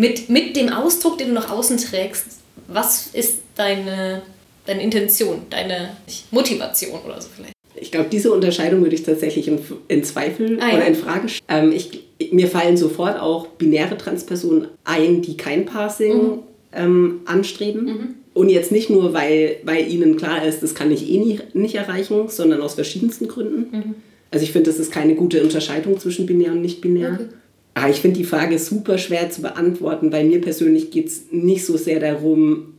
mit, 0.00 0.28
mit 0.28 0.56
dem 0.56 0.68
Ausdruck, 0.70 1.18
den 1.18 1.28
du 1.28 1.34
nach 1.34 1.50
außen 1.50 1.76
trägst, 1.76 2.26
was 2.66 3.08
ist 3.08 3.38
deine, 3.54 4.22
deine 4.66 4.82
Intention, 4.82 5.42
deine 5.50 5.96
Motivation 6.30 7.00
oder 7.04 7.20
so 7.20 7.28
vielleicht? 7.34 7.54
Ich 7.74 7.92
glaube, 7.92 8.08
diese 8.10 8.32
Unterscheidung 8.32 8.82
würde 8.82 8.94
ich 8.94 9.04
tatsächlich 9.04 9.46
in, 9.48 9.58
in 9.88 10.04
Zweifel 10.04 10.58
ah, 10.60 10.68
ja. 10.68 10.76
oder 10.76 10.86
in 10.86 10.94
Frage 10.94 11.28
stellen. 11.28 11.70
Ähm, 11.70 11.72
ich, 11.72 12.32
mir 12.32 12.48
fallen 12.48 12.76
sofort 12.76 13.18
auch 13.18 13.46
binäre 13.46 13.96
Transpersonen 13.96 14.68
ein, 14.84 15.22
die 15.22 15.36
kein 15.36 15.64
Passing 15.66 16.16
mhm 16.16 16.38
ähm, 16.72 17.20
anstreben. 17.24 17.84
Mhm. 17.84 18.14
Und 18.32 18.48
jetzt 18.48 18.72
nicht 18.72 18.90
nur, 18.90 19.12
weil, 19.12 19.56
weil 19.64 19.90
ihnen 19.90 20.16
klar 20.16 20.44
ist, 20.46 20.62
das 20.62 20.74
kann 20.74 20.90
ich 20.90 21.10
eh 21.10 21.18
nicht, 21.18 21.54
nicht 21.54 21.74
erreichen, 21.74 22.28
sondern 22.28 22.62
aus 22.62 22.74
verschiedensten 22.74 23.28
Gründen. 23.28 23.76
Mhm. 23.76 23.94
Also 24.30 24.44
ich 24.44 24.52
finde, 24.52 24.70
das 24.70 24.78
ist 24.78 24.92
keine 24.92 25.16
gute 25.16 25.42
Unterscheidung 25.42 25.98
zwischen 25.98 26.26
binär 26.26 26.52
und 26.52 26.62
nicht 26.62 26.80
binär. 26.80 27.18
Okay. 27.20 27.28
Ah, 27.74 27.88
ich 27.88 28.00
finde 28.00 28.18
die 28.18 28.24
Frage 28.24 28.58
super 28.58 28.98
schwer 28.98 29.30
zu 29.30 29.42
beantworten, 29.42 30.12
weil 30.12 30.24
mir 30.24 30.40
persönlich 30.40 30.90
geht 30.90 31.06
es 31.06 31.24
nicht 31.30 31.64
so 31.64 31.76
sehr 31.76 32.00
darum, 32.00 32.74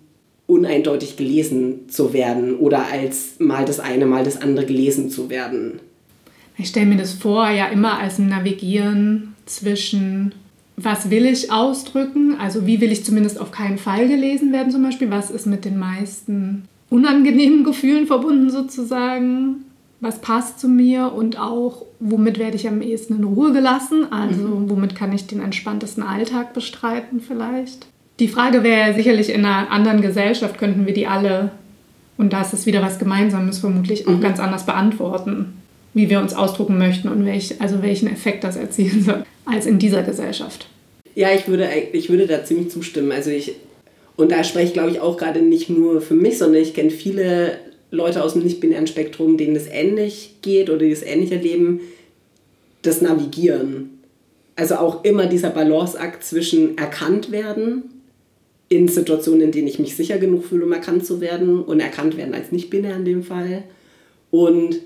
uneindeutig 0.48 1.16
gelesen 1.16 1.90
zu 1.90 2.14
werden 2.14 2.58
oder 2.58 2.86
als 2.92 3.40
mal 3.40 3.64
das 3.64 3.80
eine, 3.80 4.06
mal 4.06 4.24
das 4.24 4.42
andere 4.42 4.66
gelesen 4.66 5.10
zu 5.10 5.30
werden. 5.30 5.80
Ich 6.58 6.68
stelle 6.68 6.88
mir 6.88 6.98
das 6.98 7.14
vor, 7.14 7.50
ja 7.50 7.68
immer 7.68 8.00
als 8.00 8.20
ein 8.20 8.28
Navigieren 8.28 9.34
zwischen 9.46 10.34
was 10.78 11.10
will 11.10 11.26
ich 11.26 11.52
ausdrücken? 11.52 12.36
Also 12.40 12.66
wie 12.66 12.82
will 12.82 12.92
ich 12.92 13.06
zumindest 13.06 13.40
auf 13.40 13.52
keinen 13.52 13.78
Fall 13.78 14.08
gelesen 14.08 14.52
werden 14.52 14.72
zum 14.72 14.84
Beispiel? 14.84 15.10
Was 15.12 15.30
ist 15.30 15.46
mit 15.46 15.66
den 15.66 15.78
meisten 15.78 16.64
unangenehmen 16.90 17.64
Gefühlen 17.64 18.08
verbunden 18.08 18.50
sozusagen? 18.50 19.66
Was 20.02 20.20
passt 20.20 20.60
zu 20.60 20.68
mir 20.68 21.14
und 21.14 21.40
auch 21.40 21.86
womit 22.00 22.40
werde 22.40 22.56
ich 22.56 22.68
am 22.68 22.82
ehesten 22.82 23.18
in 23.18 23.24
Ruhe 23.24 23.54
gelassen? 23.54 24.12
Also 24.12 24.42
mhm. 24.42 24.70
womit 24.70 24.96
kann 24.96 25.14
ich 25.14 25.28
den 25.28 25.42
entspanntesten 25.42 26.04
Alltag 26.04 26.54
bestreiten 26.54 27.22
vielleicht? 27.22 27.88
Die 28.20 28.28
Frage 28.28 28.64
wäre 28.64 28.94
sicherlich 28.94 29.30
in 29.30 29.46
einer 29.46 29.72
anderen 29.72 30.02
Gesellschaft 30.02 30.58
könnten 30.58 30.86
wir 30.86 30.94
die 30.94 31.08
alle 31.08 31.52
und 32.18 32.34
da 32.34 32.42
ist 32.42 32.54
es 32.54 32.66
wieder 32.66 32.82
was 32.82 33.00
Gemeinsames 33.00 33.60
vermutlich 33.60 34.08
auch 34.08 34.14
mhm. 34.18 34.22
ganz 34.22 34.40
anders 34.40 34.66
beantworten 34.66 35.54
wie 35.94 36.10
wir 36.10 36.20
uns 36.20 36.34
ausdrucken 36.34 36.78
möchten 36.78 37.10
und 37.10 37.26
welch, 37.26 37.60
also 37.60 37.82
welchen 37.82 38.12
Effekt 38.12 38.44
das 38.44 38.56
erzielen 38.56 39.04
soll, 39.04 39.24
als 39.46 39.66
in 39.66 39.80
dieser 39.80 40.04
Gesellschaft. 40.04 40.68
Ja, 41.16 41.30
ich 41.34 41.48
würde, 41.48 41.68
ich 41.92 42.10
würde 42.10 42.28
da 42.28 42.44
ziemlich 42.44 42.70
zustimmen. 42.70 43.12
Also 43.12 43.30
ich, 43.30 43.56
und 44.16 44.32
da 44.32 44.44
spreche 44.44 44.68
ich, 44.68 44.74
glaube 44.74 44.92
ich, 44.92 45.02
auch 45.02 45.18
gerade 45.18 45.42
nicht 45.42 45.70
nur 45.70 46.02
für 46.02 46.14
mich, 46.14 46.38
sondern 46.38 46.62
ich 46.62 46.74
kenne 46.74 46.90
viele 46.90 47.58
Leute 47.92 48.24
aus 48.24 48.34
dem 48.34 48.44
nicht-binären 48.44 48.88
Spektrum, 48.88 49.38
denen 49.38 49.54
das 49.54 49.68
ähnlich 49.68 50.38
geht 50.42 50.70
oder 50.70 50.80
die 50.80 50.90
das 50.90 51.04
ähnlich 51.04 51.32
erleben, 51.32 51.82
das 52.82 53.02
Navigieren. 53.02 54.00
Also 54.56 54.76
auch 54.76 55.04
immer 55.04 55.28
dieser 55.28 55.50
Balanceakt 55.50 56.24
zwischen 56.24 56.78
erkannt 56.78 57.32
werden 57.32 57.84
in 58.70 58.88
Situationen, 58.88 59.42
in 59.42 59.52
denen 59.52 59.68
ich 59.68 59.80
mich 59.80 59.96
sicher 59.96 60.18
genug 60.18 60.46
fühle, 60.46 60.66
um 60.66 60.72
erkannt 60.72 61.06
zu 61.06 61.20
werden 61.20 61.62
und 61.62 61.82
erkannt 61.82 62.16
werden 62.16 62.34
als 62.34 62.52
nicht-binär 62.52 62.96
in 62.96 63.06
dem 63.06 63.24
Fall 63.24 63.64
und 64.32 64.80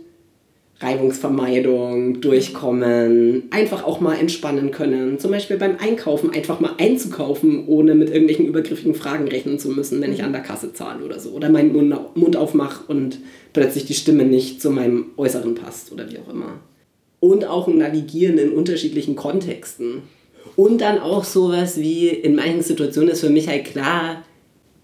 Reibungsvermeidung, 0.82 2.20
Durchkommen, 2.20 3.44
einfach 3.50 3.86
auch 3.86 4.02
mal 4.02 4.16
entspannen 4.16 4.72
können. 4.72 5.20
Zum 5.20 5.32
Beispiel 5.32 5.58
beim 5.58 5.78
Einkaufen 5.80 6.32
einfach 6.32 6.60
mal 6.60 6.74
einzukaufen, 6.78 7.66
ohne 7.68 7.96
mit 7.96 8.10
irgendwelchen 8.10 8.46
übergriffigen 8.46 8.94
Fragen 8.94 9.28
rechnen 9.28 9.58
zu 9.58 9.70
müssen, 9.70 10.02
wenn 10.02 10.12
ich 10.12 10.24
an 10.24 10.34
der 10.34 10.42
Kasse 10.42 10.74
zahle 10.74 11.06
oder 11.06 11.20
so. 11.20 11.30
Oder 11.30 11.50
meinen 11.50 11.72
Mund, 11.72 11.96
Mund 12.16 12.36
aufmache 12.36 12.84
und 12.88 13.20
plötzlich 13.54 13.86
die 13.86 13.94
Stimme 13.94 14.26
nicht 14.26 14.62
zu 14.62 14.70
meinem 14.70 15.06
Äußeren 15.16 15.56
passt 15.56 15.94
oder 15.94 16.12
wie 16.12 16.18
auch 16.18 16.32
immer. 16.32 16.60
Und 17.22 17.46
auch 17.46 17.70
ein 17.70 17.78
Navigieren 17.78 18.38
in 18.38 18.52
unterschiedlichen 18.52 19.16
Kontexten. 19.16 20.02
Und 20.58 20.82
dann 20.82 21.00
auch 21.00 21.24
sowas 21.24 21.80
wie, 21.80 22.10
in 22.10 22.36
manchen 22.36 22.62
Situationen 22.62 23.10
ist 23.10 23.22
für 23.22 23.30
mich 23.30 23.48
halt 23.48 23.66
klar, 23.66 24.24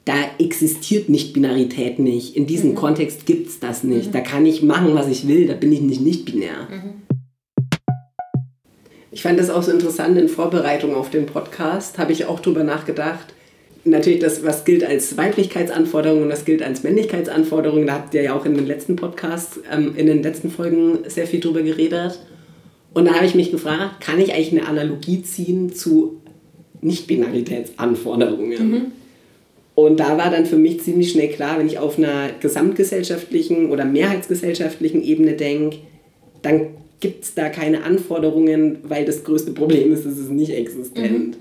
da 0.05 0.13
existiert 0.39 1.09
Nicht-Binarität 1.09 1.99
nicht. 1.99 2.35
In 2.35 2.47
diesem 2.47 2.71
mhm. 2.71 2.75
Kontext 2.75 3.25
gibt 3.25 3.47
es 3.47 3.59
das 3.59 3.83
nicht. 3.83 4.07
Mhm. 4.07 4.11
Da 4.13 4.21
kann 4.21 4.45
ich 4.45 4.63
machen, 4.63 4.95
was 4.95 5.07
ich 5.07 5.27
will, 5.27 5.47
da 5.47 5.53
bin 5.53 5.71
ich 5.71 5.81
nicht 5.81 6.01
nicht-binär. 6.01 6.67
Mhm. 6.69 6.93
Ich 9.11 9.23
fand 9.23 9.39
das 9.39 9.49
auch 9.49 9.61
so 9.61 9.71
interessant 9.71 10.17
in 10.17 10.29
Vorbereitung 10.29 10.95
auf 10.95 11.09
den 11.09 11.25
Podcast, 11.25 11.97
habe 11.97 12.13
ich 12.13 12.25
auch 12.25 12.39
drüber 12.39 12.63
nachgedacht. 12.63 13.33
Natürlich, 13.83 14.19
das, 14.19 14.45
was 14.45 14.63
gilt 14.63 14.83
als 14.83 15.17
Weiblichkeitsanforderung 15.17 16.23
und 16.23 16.29
das 16.29 16.45
gilt 16.45 16.61
als 16.61 16.83
Männlichkeitsanforderung. 16.83 17.87
Da 17.87 17.93
habt 17.93 18.13
ihr 18.13 18.21
ja 18.21 18.35
auch 18.35 18.45
in 18.45 18.53
den 18.53 18.67
letzten 18.67 18.95
Podcasts, 18.95 19.59
ähm, 19.71 19.95
in 19.97 20.05
den 20.05 20.23
letzten 20.23 20.49
Folgen 20.49 20.99
sehr 21.07 21.27
viel 21.27 21.39
drüber 21.39 21.61
geredet. 21.61 22.19
Und 22.93 23.05
da 23.05 23.15
habe 23.15 23.25
ich 23.25 23.35
mich 23.35 23.51
gefragt, 23.51 24.01
kann 24.01 24.19
ich 24.19 24.33
eigentlich 24.33 24.51
eine 24.51 24.67
Analogie 24.67 25.23
ziehen 25.23 25.73
zu 25.73 26.21
Nicht-Binaritätsanforderungen? 26.81 28.91
Und 29.85 29.99
da 29.99 30.17
war 30.17 30.29
dann 30.29 30.45
für 30.45 30.57
mich 30.57 30.81
ziemlich 30.81 31.11
schnell 31.11 31.29
klar, 31.29 31.57
wenn 31.57 31.67
ich 31.67 31.79
auf 31.79 31.97
einer 31.97 32.29
gesamtgesellschaftlichen 32.39 33.71
oder 33.71 33.85
mehrheitsgesellschaftlichen 33.85 35.03
Ebene 35.03 35.33
denke, 35.33 35.77
dann 36.41 36.67
gibt 36.99 37.23
es 37.23 37.33
da 37.33 37.49
keine 37.49 37.83
Anforderungen, 37.83 38.77
weil 38.83 39.05
das 39.05 39.23
größte 39.23 39.51
Problem 39.51 39.91
ist, 39.91 40.05
es 40.05 40.17
ist 40.17 40.31
nicht 40.31 40.51
existent. 40.51 41.29
Mhm. 41.29 41.35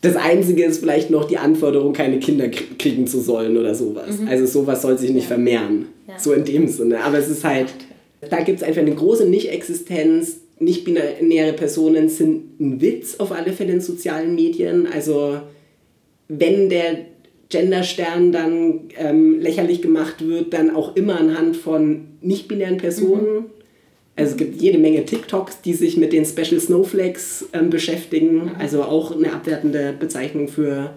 Das 0.00 0.16
Einzige 0.16 0.64
ist 0.64 0.78
vielleicht 0.78 1.10
noch 1.10 1.24
die 1.24 1.38
Anforderung, 1.38 1.92
keine 1.92 2.18
Kinder 2.18 2.48
kriegen 2.48 3.06
zu 3.06 3.20
sollen 3.20 3.56
oder 3.56 3.74
sowas. 3.74 4.18
Mhm. 4.18 4.28
Also 4.28 4.46
sowas 4.46 4.82
soll 4.82 4.98
sich 4.98 5.10
nicht 5.10 5.24
ja. 5.24 5.28
vermehren. 5.28 5.86
Ja. 6.08 6.18
So 6.18 6.32
in 6.32 6.44
dem 6.44 6.68
Sinne. 6.68 7.04
Aber 7.04 7.18
es 7.18 7.28
ist 7.28 7.44
halt, 7.44 7.68
da 8.28 8.40
gibt 8.40 8.58
es 8.58 8.64
einfach 8.64 8.82
eine 8.82 8.94
große 8.94 9.28
Nicht-Existenz. 9.28 10.38
Nicht-binäre 10.58 11.52
Personen 11.52 12.08
sind 12.08 12.60
ein 12.60 12.80
Witz 12.80 13.16
auf 13.18 13.32
alle 13.32 13.52
Fälle 13.52 13.72
in 13.72 13.80
sozialen 13.80 14.34
Medien. 14.34 14.86
Also 14.92 15.38
wenn 16.28 16.68
der 16.68 17.11
Genderstern 17.52 18.32
dann 18.32 18.88
ähm, 18.98 19.38
lächerlich 19.38 19.82
gemacht 19.82 20.26
wird, 20.26 20.54
dann 20.54 20.74
auch 20.74 20.96
immer 20.96 21.20
anhand 21.20 21.56
von 21.56 22.08
nicht-binären 22.22 22.78
Personen. 22.78 23.34
Mhm. 23.34 23.44
Also 24.16 24.32
es 24.32 24.36
gibt 24.38 24.60
jede 24.60 24.78
Menge 24.78 25.04
TikToks, 25.04 25.60
die 25.60 25.74
sich 25.74 25.96
mit 25.96 26.12
den 26.12 26.24
Special 26.24 26.60
Snowflakes 26.60 27.48
ähm, 27.52 27.70
beschäftigen. 27.70 28.44
Mhm. 28.44 28.50
Also 28.58 28.82
auch 28.82 29.14
eine 29.14 29.32
abwertende 29.32 29.94
Bezeichnung 29.98 30.48
für 30.48 30.94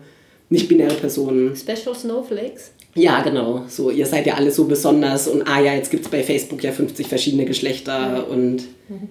nicht-binäre 0.49 0.95
Personen. 0.95 1.55
Special 1.55 1.93
Snowflakes? 1.93 2.71
Ja, 2.93 3.21
genau. 3.21 3.65
So, 3.67 3.91
ihr 3.91 4.05
seid 4.05 4.25
ja 4.25 4.35
alle 4.35 4.51
so 4.51 4.65
besonders 4.65 5.27
und 5.27 5.43
ah 5.43 5.59
ja, 5.61 5.73
jetzt 5.73 5.91
gibt 5.91 6.05
es 6.05 6.11
bei 6.11 6.23
Facebook 6.23 6.63
ja 6.63 6.71
50 6.71 7.07
verschiedene 7.07 7.43
Geschlechter 7.43 8.25
mhm. 8.25 8.31
und 8.31 8.57
mhm. 8.87 9.09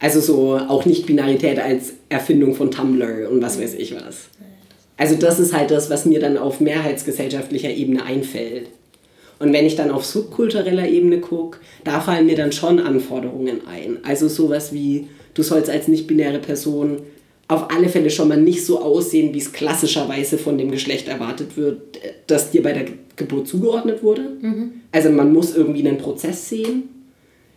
also 0.00 0.20
so 0.20 0.56
auch 0.56 0.84
Nicht-Binarität 0.84 1.60
als 1.60 1.92
Erfindung 2.08 2.56
von 2.56 2.72
Tumblr 2.72 3.30
und 3.30 3.40
was 3.40 3.58
mhm. 3.58 3.62
weiß 3.62 3.74
ich 3.74 3.94
was. 3.94 4.30
Also 5.00 5.14
das 5.14 5.40
ist 5.40 5.54
halt 5.54 5.70
das, 5.70 5.88
was 5.88 6.04
mir 6.04 6.20
dann 6.20 6.36
auf 6.36 6.60
mehrheitsgesellschaftlicher 6.60 7.70
Ebene 7.70 8.04
einfällt. 8.04 8.66
Und 9.38 9.50
wenn 9.54 9.64
ich 9.64 9.74
dann 9.74 9.90
auf 9.90 10.04
subkultureller 10.04 10.86
Ebene 10.86 11.20
gucke, 11.20 11.58
da 11.84 12.02
fallen 12.02 12.26
mir 12.26 12.36
dann 12.36 12.52
schon 12.52 12.78
Anforderungen 12.78 13.62
ein. 13.66 13.96
Also 14.02 14.28
sowas 14.28 14.74
wie, 14.74 15.08
du 15.32 15.42
sollst 15.42 15.70
als 15.70 15.88
nicht-binäre 15.88 16.38
Person 16.38 16.98
auf 17.48 17.70
alle 17.70 17.88
Fälle 17.88 18.10
schon 18.10 18.28
mal 18.28 18.36
nicht 18.36 18.66
so 18.66 18.82
aussehen, 18.82 19.32
wie 19.32 19.38
es 19.38 19.54
klassischerweise 19.54 20.36
von 20.36 20.58
dem 20.58 20.70
Geschlecht 20.70 21.08
erwartet 21.08 21.56
wird, 21.56 21.80
das 22.26 22.50
dir 22.50 22.62
bei 22.62 22.74
der 22.74 22.84
Geburt 23.16 23.48
zugeordnet 23.48 24.02
wurde. 24.02 24.36
Mhm. 24.42 24.72
Also 24.92 25.08
man 25.08 25.32
muss 25.32 25.56
irgendwie 25.56 25.88
einen 25.88 25.96
Prozess 25.96 26.50
sehen. 26.50 26.90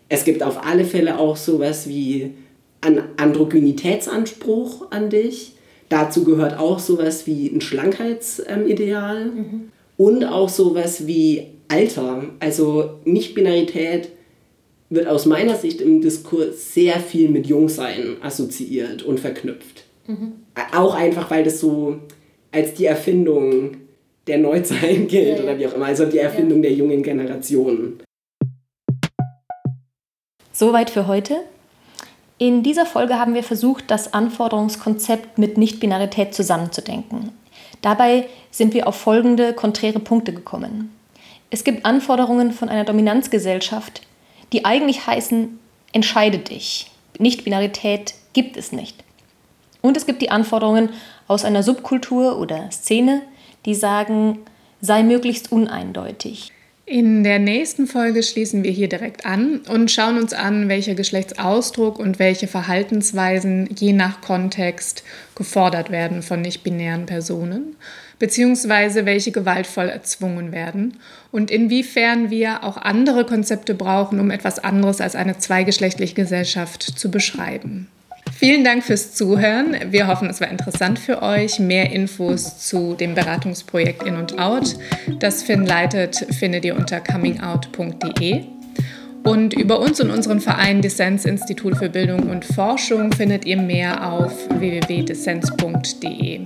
Es 0.08 0.24
gibt 0.24 0.44
auf 0.44 0.66
alle 0.66 0.86
Fälle 0.86 1.20
auch 1.20 1.36
sowas 1.36 1.90
wie 1.90 2.36
einen 2.80 3.04
Androgynitätsanspruch 3.18 4.92
an 4.92 5.10
dich. 5.10 5.53
Dazu 5.94 6.24
gehört 6.24 6.58
auch 6.58 6.80
sowas 6.80 7.28
wie 7.28 7.46
ein 7.46 7.62
Schlankheitsideal 7.62 9.26
mhm. 9.26 9.72
und 9.96 10.24
auch 10.24 10.50
sowas 10.50 11.06
wie 11.06 11.50
Alter. 11.68 12.24
Also 12.40 12.96
Nicht-Binarität 13.06 14.10
wird 14.90 15.06
aus 15.06 15.28
meiner 15.28 15.54
Sicht 15.54 15.82
im 15.82 16.02
Diskurs 16.02 16.74
sehr 16.74 16.96
viel 16.96 17.30
mit 17.30 17.46
Jungsein 17.46 18.18
assoziiert 18.24 19.04
und 19.04 19.20
verknüpft. 19.20 19.84
Mhm. 20.08 20.32
Auch 20.76 20.96
einfach, 20.96 21.30
weil 21.30 21.44
das 21.44 21.60
so 21.60 22.00
als 22.52 22.74
die 22.74 22.86
Erfindung 22.86 23.78
der 24.26 24.40
Neuzeit 24.40 25.08
gilt 25.08 25.38
ja, 25.38 25.44
oder 25.44 25.60
wie 25.60 25.68
auch 25.68 25.76
immer, 25.76 25.86
also 25.86 26.06
die 26.08 26.18
Erfindung 26.18 26.64
ja. 26.64 26.70
der 26.70 26.74
jungen 26.74 27.04
Generation. 27.04 28.00
Soweit 30.52 30.90
für 30.90 31.06
heute. 31.06 31.36
In 32.44 32.62
dieser 32.62 32.86
Folge 32.86 33.18
haben 33.18 33.36
wir 33.36 33.44
versucht, 33.44 33.90
das 33.90 34.14
Anforderungskonzept 34.14 35.38
mit 35.38 35.58
Nichtbinarität 35.58 36.36
zusammenzudenken. 36.36 37.32
Dabei 37.82 38.28
sind 38.52 38.74
wir 38.74 38.86
auf 38.86 38.98
folgende 38.98 39.54
konträre 39.54 40.00
Punkte 40.00 40.34
gekommen. 40.34 40.94
Es 41.52 41.64
gibt 41.64 41.86
Anforderungen 41.86 42.52
von 42.52 42.68
einer 42.68 42.84
Dominanzgesellschaft, 42.84 44.02
die 44.52 44.66
eigentlich 44.66 45.08
heißen, 45.08 45.58
entscheide 45.94 46.38
dich. 46.38 46.92
Nicht-Binarität 47.18 48.14
gibt 48.34 48.58
es 48.58 48.74
nicht. 48.74 49.06
Und 49.82 49.96
es 49.96 50.06
gibt 50.06 50.22
die 50.22 50.30
Anforderungen 50.30 50.90
aus 51.30 51.46
einer 51.46 51.64
Subkultur 51.64 52.38
oder 52.40 52.70
Szene, 52.72 53.22
die 53.66 53.74
sagen, 53.74 54.40
sei 54.82 55.04
möglichst 55.04 55.54
uneindeutig. 55.54 56.52
In 56.86 57.24
der 57.24 57.40
nächsten 57.40 57.88
Folge 57.88 58.22
schließen 58.24 58.66
wir 58.66 58.72
hier 58.72 58.90
direkt 58.90 59.26
an 59.26 59.62
und 59.70 59.90
schauen 59.90 60.18
uns 60.18 60.34
an, 60.34 60.68
welcher 60.68 60.96
Geschlechtsausdruck 60.96 61.98
und 61.98 62.20
welche 62.20 62.48
Verhaltensweisen 62.48 63.70
je 63.74 63.94
nach 63.94 64.20
Kontext 64.20 65.06
gefordert 65.34 65.92
werden 65.92 66.22
von 66.22 66.42
nicht-binären 66.42 67.06
Personen, 67.06 67.78
beziehungsweise 68.20 69.06
welche 69.06 69.32
gewaltvoll 69.32 69.88
erzwungen 69.88 70.52
werden 70.52 70.98
und 71.32 71.52
inwiefern 71.52 72.30
wir 72.30 72.66
auch 72.66 72.76
andere 72.76 73.26
Konzepte 73.26 73.76
brauchen, 73.76 74.20
um 74.20 74.30
etwas 74.30 74.60
anderes 74.60 75.00
als 75.00 75.16
eine 75.16 75.38
zweigeschlechtliche 75.38 76.16
Gesellschaft 76.16 76.84
zu 76.84 77.10
beschreiben. 77.10 77.88
Vielen 78.44 78.66
Dank 78.66 78.84
fürs 78.84 79.14
Zuhören. 79.14 79.78
Wir 79.92 80.08
hoffen, 80.08 80.30
es 80.30 80.42
war 80.42 80.52
interessant 80.52 81.00
für 81.00 81.22
euch. 81.22 81.60
Mehr 81.60 81.94
Infos 81.94 82.58
zu 82.58 82.94
dem 82.94 83.16
Beratungsprojekt 83.16 84.04
In 84.04 84.18
und 84.18 84.38
Out, 84.38 84.76
das 85.20 85.44
Finn 85.44 85.66
leitet, 85.66 86.18
findet 86.38 86.66
ihr 86.66 86.76
unter 86.76 87.00
comingout.de. 87.00 88.44
Und 89.24 89.54
über 89.54 89.80
uns 89.80 90.02
und 90.02 90.12
unseren 90.12 90.42
Verein 90.42 90.82
Dissens 90.82 91.24
Institut 91.24 91.78
für 91.78 91.88
Bildung 91.88 92.30
und 92.30 92.44
Forschung 92.44 93.14
findet 93.14 93.46
ihr 93.46 93.56
mehr 93.56 94.12
auf 94.12 94.34
www.dissens.de. 94.60 96.42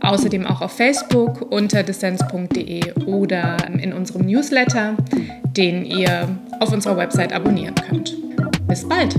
Außerdem 0.00 0.46
auch 0.46 0.60
auf 0.60 0.72
Facebook 0.72 1.50
unter 1.50 1.82
dissens.de 1.82 2.92
oder 3.06 3.56
in 3.72 3.94
unserem 3.94 4.26
Newsletter, 4.26 4.98
den 5.56 5.86
ihr 5.86 6.28
auf 6.60 6.70
unserer 6.74 6.98
Website 6.98 7.32
abonnieren 7.32 7.74
könnt. 7.74 8.14
Bis 8.66 8.86
bald! 8.86 9.16